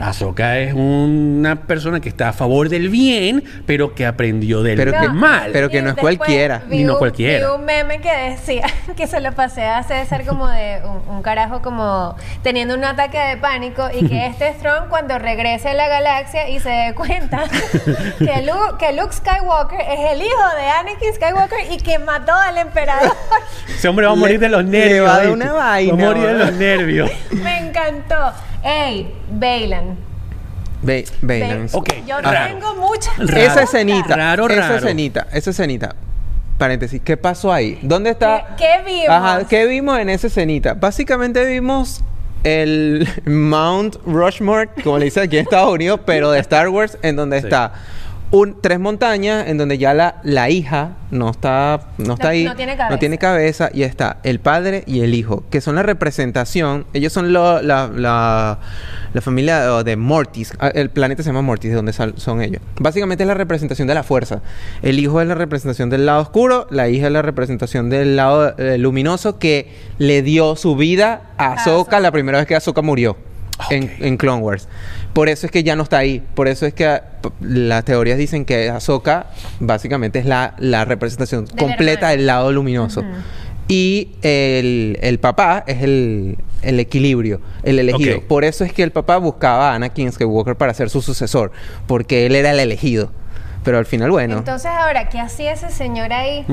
[0.00, 4.92] Ahsoka es una persona que está a favor del bien, pero que aprendió del Pero
[4.92, 5.50] que- mal.
[5.52, 6.62] pero que no es cualquiera.
[6.70, 7.46] Ni no cualquiera.
[7.50, 8.64] Vi un meme que decía
[8.96, 13.18] que se lo pasé a César como de un, un carajo como teniendo un ataque
[13.18, 17.42] de pánico y que este Strong cuando regrese a la galaxia y se dé cuenta
[18.18, 22.56] que, Lu- que Luke Skywalker es el hijo de Anakin Skywalker y que mató al
[22.58, 23.12] emperador.
[23.68, 25.06] Ese hombre va a morir de los le nervios.
[25.08, 25.44] va a dar ¿viste?
[25.44, 27.10] una vaina, Va a morir de los nervios.
[27.32, 28.32] Me encantó.
[28.62, 29.96] Ey, Bailan.
[30.82, 30.94] Ba-
[31.72, 32.54] Ok, Yo raro.
[32.54, 33.36] tengo muchas Raro.
[33.38, 34.16] Esa escenita.
[34.16, 34.76] Raro, esa raro.
[34.76, 35.26] escenita.
[35.32, 35.94] Esa escenita.
[36.60, 37.00] Paréntesis.
[37.02, 37.78] ¿Qué pasó ahí?
[37.82, 38.54] ¿Dónde está?
[38.58, 39.08] ¿Qué- qué vimos?
[39.08, 39.48] Ajá.
[39.48, 40.74] ¿Qué vimos en esa escenita?
[40.74, 42.02] Básicamente vimos
[42.44, 47.16] el Mount Rushmore, como le dicen aquí en Estados Unidos, pero de Star Wars, en
[47.16, 47.46] donde Sí.
[47.46, 47.72] está
[48.32, 52.44] un, tres montañas, en donde ya la, la hija no está, no está No- ahí,
[52.44, 52.98] no tiene cabeza.
[53.00, 57.32] tiene cabeza, y está el padre y el hijo, que son la representación, ellos son
[57.32, 58.58] lo- la, la,
[59.12, 62.62] la familia de Mortis, Ah, el planeta se llama Mortis, de donde sal- son ellos.
[62.78, 64.42] Básicamente es la representación de la fuerza.
[64.82, 68.54] El hijo es la representación del lado oscuro, la hija es la representación del lado
[68.58, 72.00] eh, luminoso que le dio su vida a Ahsoka Ahsoka.
[72.00, 73.16] la primera vez que Ahsoka murió.
[73.68, 74.68] En, en Clone Wars.
[75.12, 76.22] Por eso es que ya no está ahí.
[76.34, 77.02] Por eso es que ah,
[77.40, 79.26] las teorías dicen que Ahsoka
[79.58, 83.02] básicamente es la, la representación completa del lado luminoso.
[83.68, 88.20] Y el, el papá es el, el equilibrio, el elegido.
[88.22, 91.52] Por eso es que el papá buscaba a Anakin Skywalker para ser su sucesor.
[91.86, 93.12] Porque él era el elegido.
[93.62, 94.38] Pero al final, bueno.
[94.38, 96.46] Entonces ahora, ¿qué hacía ese señor ahí?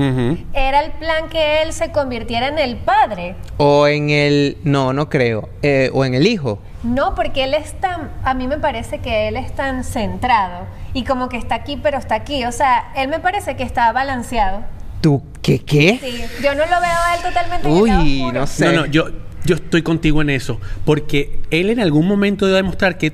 [0.53, 3.35] Era el plan que él se convirtiera en el padre.
[3.57, 4.57] o en el.
[4.63, 5.49] No, no creo.
[5.61, 6.59] Eh, o en el hijo.
[6.83, 11.03] No, porque él es tan, a mí me parece que él es tan centrado y
[11.03, 12.45] como que está aquí pero está aquí.
[12.45, 14.61] O sea, él me parece que está balanceado.
[15.01, 15.99] ¿Tú qué qué?
[16.01, 18.65] Sí, yo no lo veo a él totalmente Uy, no sé.
[18.65, 19.05] No, no, yo,
[19.45, 20.59] yo estoy contigo en eso.
[20.85, 23.13] Porque él en algún momento debe demostrar que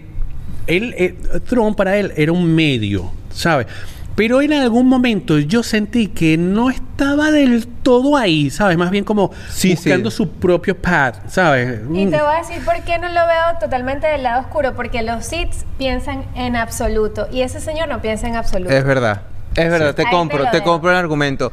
[0.67, 1.15] él, eh,
[1.47, 3.67] Trump para él era un medio, ¿sabes?
[4.15, 8.77] Pero en algún momento yo sentí que no estaba del todo ahí, ¿sabes?
[8.77, 10.17] Más bien como Sí, buscando sí.
[10.17, 11.79] su propio path, ¿sabes?
[11.91, 12.11] Y Mm.
[12.11, 15.25] te voy a decir por qué no lo veo totalmente del lado oscuro, porque los
[15.25, 18.71] Siths piensan en absoluto y ese señor no piensa en absoluto.
[18.71, 19.23] Es verdad.
[19.55, 21.51] Es verdad, te Ahí compro, te, compro el argumento.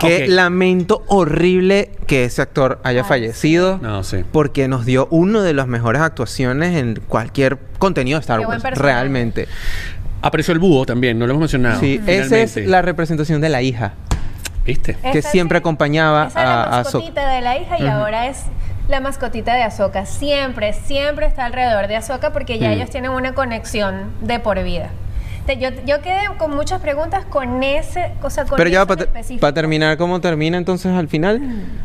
[0.00, 3.78] Qué lamento horrible que ese actor haya Ay, fallecido.
[3.82, 4.24] No, sí.
[4.30, 8.62] Porque nos dio una de las mejores actuaciones en cualquier contenido de Star Wars.
[8.62, 9.48] Realmente.
[10.22, 11.80] Apareció el búho también, no lo hemos mencionado.
[11.80, 13.92] Sí, esa es la representación de la hija.
[14.64, 14.96] ¿Viste?
[15.12, 18.26] que Esa siempre sí, acompañaba esa a- la a mascotita de la hija y ahora
[18.26, 18.42] es
[18.88, 20.04] la mascotita de Ahsoka.
[20.04, 22.72] Siempre, siempre está alrededor de Ahsoka porque ya Mm.
[22.72, 24.90] ellos tienen una conexión de por vida.
[25.48, 29.06] Te- Yo, yo quedé con muchas preguntas con ese, o sea, con Pero ya para.
[29.06, 29.54] Mm.
[29.54, 31.40] terminar, ¿cómo termina entonces al final?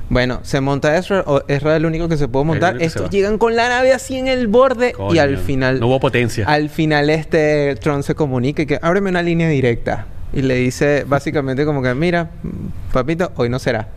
[0.10, 2.82] Bueno, se monta Ezra, o Ezra es el único que se puede montar.
[2.82, 5.80] Estos llegan con la nave así en el borde y al final...
[5.80, 6.46] no hubo potencia.
[6.46, 10.08] Al final este Tron se comunica y que ábreme una línea directa.
[10.34, 12.32] Y le dice básicamente como que, mira,
[12.92, 13.88] papito, hoy no será.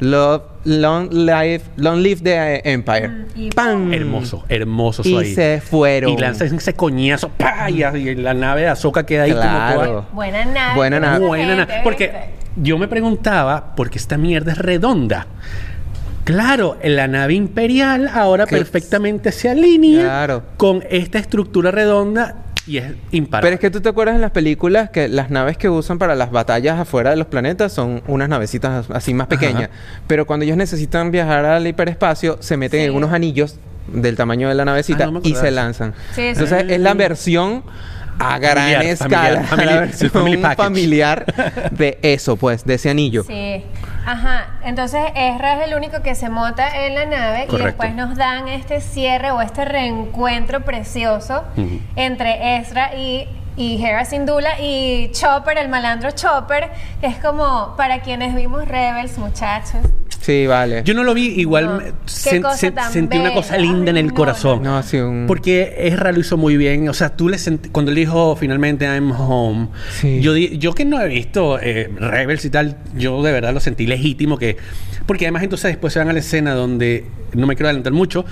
[0.00, 3.08] Love, long life, long live the Empire.
[3.08, 3.92] Mm, y ¡Pam!
[3.92, 5.34] Hermoso, hermoso Y ahí.
[5.34, 6.12] se fueron.
[6.12, 7.68] Y lanza ese coñazo, ¡pah!
[7.68, 9.74] Y, y la nave de Azoka queda ahí Claro.
[9.80, 10.08] como toda...
[10.12, 10.74] Buena nave.
[10.76, 11.26] Buena nave.
[11.26, 11.80] Buena nave.
[11.82, 12.12] Porque
[12.56, 15.26] yo me preguntaba, porque esta mierda es redonda.
[16.24, 20.42] Claro, la nave imperial ahora perfectamente se alinea Claro.
[20.58, 23.46] con esta estructura redonda y es imparable.
[23.46, 26.14] Pero es que tú te acuerdas en las películas que las naves que usan para
[26.14, 29.70] las batallas afuera de los planetas son unas navecitas así más pequeñas.
[30.06, 32.86] Pero cuando ellos necesitan viajar al hiperespacio, se meten Sí.
[32.86, 33.56] en unos anillos
[33.92, 35.94] del tamaño de la navecita Ah, no y se lanzan.
[36.10, 36.22] Sí, sí.
[36.28, 37.62] Entonces es la versión
[38.18, 40.64] a gran Familiar, escala, familiar, familiar, package.
[40.64, 43.24] familiar de eso, pues, de ese anillo.
[43.24, 43.64] Sí.
[44.06, 44.58] Ajá.
[44.64, 48.48] Entonces Ezra es el único que se monta en la nave y después nos dan
[48.48, 51.44] este cierre o este reencuentro precioso
[51.94, 58.00] entre Ezra y, y Hera Syndulla y Chopper, el malandro Chopper, que es como para
[58.00, 59.80] quienes vimos Rebels, muchachos.
[60.20, 60.82] Sí, vale.
[60.84, 61.76] Yo no lo vi, igual No.
[61.78, 64.62] me- Qué sen- cosa sen- tan sentí una cosa linda en el no, corazón.
[64.62, 65.24] no, sí, un...
[65.26, 66.88] Porque Ezra lo hizo muy bien.
[66.88, 70.20] O sea, tú le sent- cuando él dijo finalmente I'm home, Sí.
[70.20, 73.60] yo, di- yo que no he visto eh, Rebels y tal, yo de verdad lo
[73.60, 74.56] sentí legítimo que.
[75.06, 78.26] Porque además entonces después se van a la escena donde, no me quiero adelantar mucho,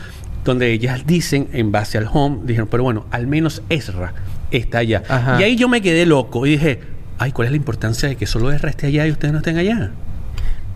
[0.45, 4.13] donde ellas dicen en base al home, dijeron, pero bueno, al menos Ezra
[4.51, 5.03] está allá.
[5.09, 5.41] Ajá.
[5.41, 6.81] Y ahí yo me quedé loco y dije,
[7.19, 9.57] ay, ¿cuál es la importancia de que solo Ezra esté allá y ustedes no estén
[9.57, 9.93] allá?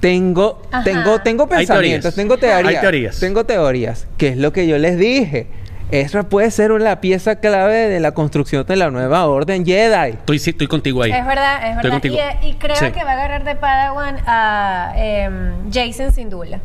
[0.00, 0.82] Tengo, Ajá.
[0.82, 2.14] tengo, tengo pensamientos, teorías.
[2.14, 2.74] tengo teorías.
[2.74, 3.20] Hay teorías.
[3.20, 4.06] Tengo teorías.
[4.16, 5.46] Que es lo que yo les dije.
[5.90, 10.10] Ezra puede ser la pieza clave de la construcción de la nueva orden Jedi.
[10.12, 11.10] Estoy, sí, estoy contigo ahí.
[11.10, 12.38] Es verdad, es Estoy verdad.
[12.42, 12.92] Y, y creo Sí.
[12.92, 16.60] que va a agarrar de Padawan a em, Jason Syndulla.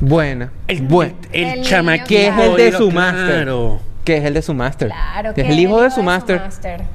[0.00, 0.50] Buena.
[0.66, 2.06] El, Buen- el, El chamaquito.
[2.08, 3.12] que es el de su claro.
[3.12, 3.48] máster.
[4.04, 4.88] Que es el de su máster.
[4.88, 6.40] Claro, que es el hijo de su máster.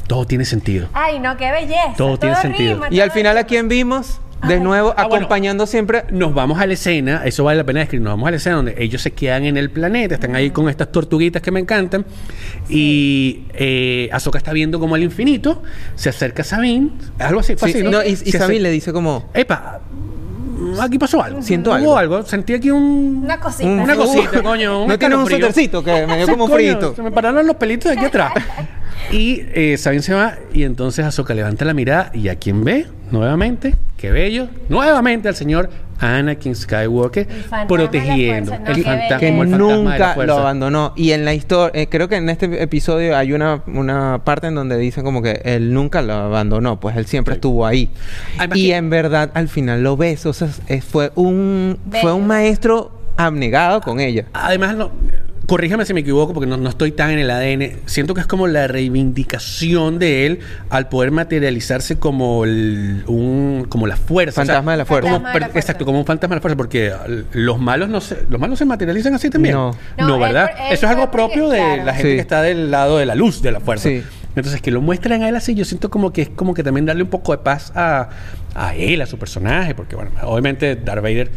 [0.07, 0.87] Todo tiene sentido.
[0.93, 1.93] Ay, no, qué belleza.
[1.95, 2.73] Todo tiene sentido.
[2.75, 4.19] rima, Y al final, ¿a quién vimos?
[4.47, 5.15] De nuevo, Ah, bueno.
[5.15, 6.03] acompañando siempre.
[6.11, 8.55] Nos vamos a la escena, eso vale la pena describir, nos vamos a la escena
[8.57, 12.05] donde ellos se quedan en el planeta, están ahí con estas tortuguitas que me encantan,
[12.69, 15.61] y eh, Ahsoka está viendo como al infinito,
[15.95, 16.89] se acerca a Sabine,
[17.19, 17.91] algo así, fue Sí, así, ¿no?
[17.91, 19.29] no, y, y Sabine le dice como.
[19.33, 19.81] Epa,
[20.81, 21.41] aquí pasó algo.
[21.41, 22.23] Siento Hubo algo.
[22.23, 23.21] Sentí aquí un...
[23.23, 23.67] Una cosita.
[23.69, 24.83] un- Una Uh, cosita, coño.
[24.83, 26.95] Un no tiene un suétercito que me dio como coño, frito.
[26.95, 28.33] Se me pararon los pelitos de aquí atrás.
[29.11, 32.87] y eh, Sabine se va y entonces Ahsoka levanta la mirada y a quien ve
[33.11, 35.69] nuevamente, qué bello, nuevamente al señor
[36.03, 40.93] Anakin Skywalker El fantasma protegiendo el fantasma, que el fantasma de la nunca lo abandonó.
[40.95, 44.55] Y en la historia, eh, creo que en este episodio hay una, una parte en
[44.55, 47.37] donde dicen como que él nunca lo abandonó, pues él siempre Sí.
[47.37, 47.89] estuvo ahí.
[48.37, 52.01] Además y que- en verdad al final lo ves, o sea, es- fue un Bello.
[52.01, 54.25] fue un maestro abnegado con ella.
[54.33, 54.91] Además, no,
[55.53, 57.77] corrígeme si me equivoco porque no, no estoy tan en el ADN.
[57.85, 60.39] Siento que es como la reivindicación de él
[60.71, 64.41] al poder materializarse como el- un como la fuerza.
[64.41, 65.09] Fantasma de la fuerza.
[65.11, 65.59] como- Fantasma de la per- fuerza.
[65.59, 66.91] Exacto, como un fantasma de la fuerza, porque
[67.33, 69.53] los malos no se, los malos se materializan así también.
[69.53, 69.77] No.
[69.97, 70.49] No, No, él ¿verdad?
[70.57, 71.83] él Eso es algo porque- propio de claro.
[71.85, 72.15] la gente Sí.
[72.15, 73.89] que está del lado de la luz de la fuerza.
[73.89, 74.01] Sí.
[74.35, 76.87] Entonces, que lo muestran a él así, yo siento como que es como que también
[76.87, 78.09] darle un poco de paz a,
[78.55, 81.29] a él, a su personaje, porque, bueno, obviamente Darth Vader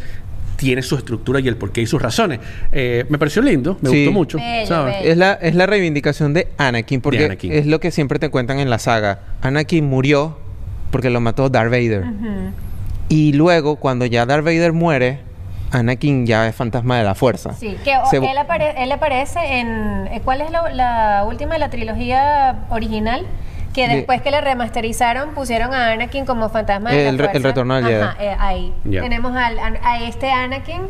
[0.56, 2.40] tiene su estructura y el porqué y sus razones.
[2.72, 3.96] Eh, me pareció lindo, me Sí.
[4.04, 4.38] gustó mucho.
[4.38, 4.96] Bello, ¿sabes?
[4.98, 5.10] bello.
[5.12, 7.52] Es la, es la reivindicación de Anakin, porque Anakin.
[7.52, 9.20] es lo que siempre te cuentan en la saga.
[9.42, 10.38] Anakin murió
[10.90, 12.04] porque lo mató Darth Vader.
[13.08, 15.20] Y luego, cuando ya Darth Vader muere,
[15.72, 17.52] Anakin ya es fantasma de la fuerza.
[17.54, 20.06] Sí, que Se- él, apare- él aparece en...
[20.12, 23.26] eh, ¿Cuál es la, la última de la trilogía original?
[23.76, 27.24] Que De- después que le remasterizaron, pusieron a Anakin como fantasma de El la re-
[27.26, 27.48] el fuerza.
[27.48, 28.72] retorno del Ajá, eh, ahí.
[28.82, 30.80] Tenemos al- a, a este Anakin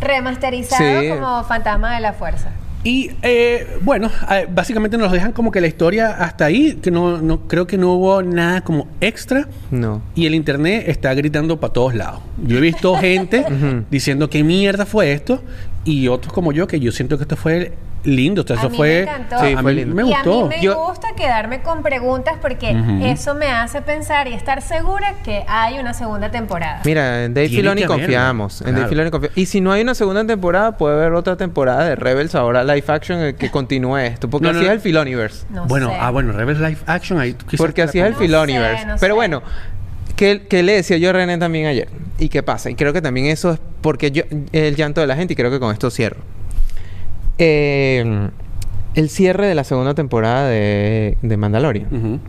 [0.00, 1.08] remasterizado Sí.
[1.08, 2.50] como fantasma de la fuerza.
[2.84, 4.08] Y eh, bueno,
[4.50, 7.92] básicamente nos dejan como que la historia hasta ahí, que no, no creo que no
[7.94, 9.48] hubo nada como extra.
[9.72, 10.00] No.
[10.14, 12.20] Y el internet está gritando para todos lados.
[12.46, 13.44] Yo he visto gente
[13.90, 15.42] diciendo qué mierda fue esto
[15.84, 17.72] y otros como yo que yo siento que esto fue
[18.04, 18.42] lindo.
[18.42, 19.38] O sea, A eso mí fue me encantó.
[19.40, 19.94] Sí, a fue mí lindo.
[19.94, 20.42] me y a gustó.
[20.48, 25.14] mí me Yo- gusta quedarme con preguntas porque eso me hace pensar y estar segura
[25.24, 26.80] que hay una segunda temporada.
[26.84, 28.62] Mira, en Dave Filoni confiamos.
[28.62, 28.88] En Dave.
[28.88, 29.36] Filoni confiamos.
[29.38, 32.84] Y si no hay una segunda temporada, puede haber otra temporada de Rebels ahora live
[32.88, 34.28] action eh, que continúe esto.
[34.30, 34.72] Porque No, no, así no.
[34.72, 35.46] es el Filoniverse.
[35.50, 35.96] No bueno, sé.
[36.00, 37.36] ah, bueno, Rebels Live Action ahí.
[37.56, 38.86] Porque así es el No sé, Filoniverse.
[38.86, 39.16] no Pero sé.
[39.16, 39.42] bueno,
[40.16, 41.88] ¿qué, qué le decía yo a René también ayer?
[42.18, 42.70] ¿Y qué pasa?
[42.70, 44.22] Y creo que también eso es porque yo,
[44.52, 46.18] el llanto de la gente, y creo que con esto cierro.
[47.38, 48.28] Eh,
[48.94, 52.20] el cierre de la segunda temporada de, de Mandalorian.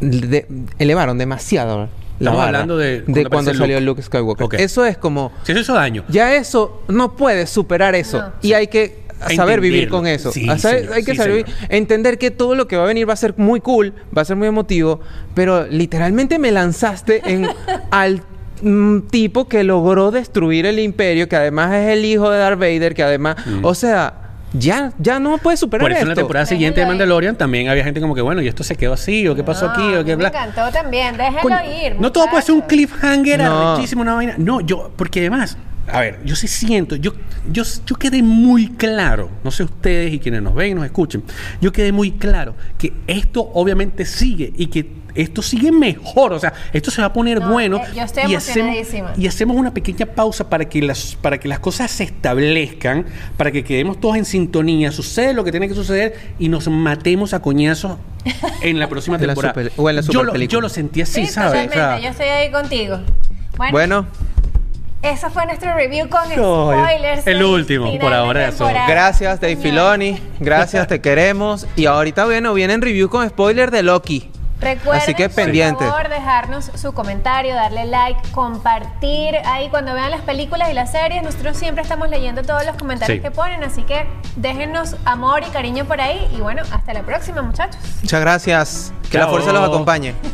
[0.00, 0.46] De-
[0.78, 4.00] elevaron demasiado la Estamos hablando de de cuando cuando aparece salió Luke.
[4.00, 4.60] Luke Skywalker.
[4.60, 6.04] Eso es como Si eso hizo daño.
[6.08, 8.32] ya eso no puedes superar eso No.
[8.42, 10.32] y hay que saber vivir con eso.
[10.32, 10.94] Sí, A saber- señor.
[10.94, 11.58] hay que Sí, saber señor.
[11.70, 14.24] entender que todo lo que va a venir va a ser muy cool, va a
[14.24, 15.00] ser muy emotivo,
[15.34, 17.46] pero literalmente me lanzaste en
[17.90, 18.22] al
[18.62, 22.94] mm, tipo que logró destruir el imperio, que además es el hijo de Darth Vader,
[22.94, 24.25] que además, o sea,
[24.58, 25.82] ya ya no puedes superar.
[25.84, 26.86] Por eso en la temporada siguiente de.
[26.86, 29.66] Mandalorian también había gente como que, bueno, y esto se quedó así, o qué pasó
[29.66, 30.28] No, aquí, o qué me bla.
[30.28, 31.16] encantó también.
[31.16, 31.96] Déjenlo Coño, ir.
[32.00, 33.72] no todo puede ser un cliffhanger No.
[33.74, 34.34] arrechísimo, una vaina.
[34.38, 35.56] No, yo, porque además,
[35.92, 37.12] a ver, yo sí siento, yo,
[37.50, 41.22] yo, yo quedé muy claro, no sé ustedes y quienes nos ven y nos escuchen,
[41.60, 46.52] yo quedé muy claro que esto obviamente sigue y que esto sigue mejor, o sea,
[46.74, 47.78] esto se va a poner No, bueno.
[47.78, 48.76] eh, yo estoy y hacemos,
[49.16, 53.06] y hacemos una pequeña pausa para que las para que las cosas se establezcan,
[53.38, 57.32] para que quedemos todos en sintonía, sucede lo que tiene que suceder y nos matemos
[57.32, 57.96] a coñazos
[58.60, 59.54] en la próxima En la temporada.
[59.54, 60.52] super- o en la yo, lo, superpelícula.
[60.52, 61.48] yo lo sentí así, Sí, ¿sabes?
[61.48, 61.74] O totalmente.
[61.76, 62.98] sea, Yo estoy ahí contigo.
[63.56, 64.06] Bueno, Bueno,
[65.02, 67.26] esa fue nuestro review con spoilers.
[67.26, 68.66] el último, por ahora eso.
[68.88, 69.56] gracias Dave.
[69.56, 74.30] Filoni, gracias, te queremos y ahorita bueno, vienen review con spoiler de Loki.
[74.58, 75.84] Recuerden, Así que por pendiente.
[75.86, 81.22] favor, dejarnos su comentario, darle like, compartir ahí cuando vean las películas y las series.
[81.22, 83.22] Nosotros siempre estamos leyendo todos los comentarios Sí.
[83.22, 86.26] que ponen, así que déjennos amor y cariño por ahí.
[86.34, 87.76] Y bueno, hasta la próxima, muchachos.
[88.00, 88.92] Muchas gracias.
[89.10, 90.14] Que la fuerza los acompañe.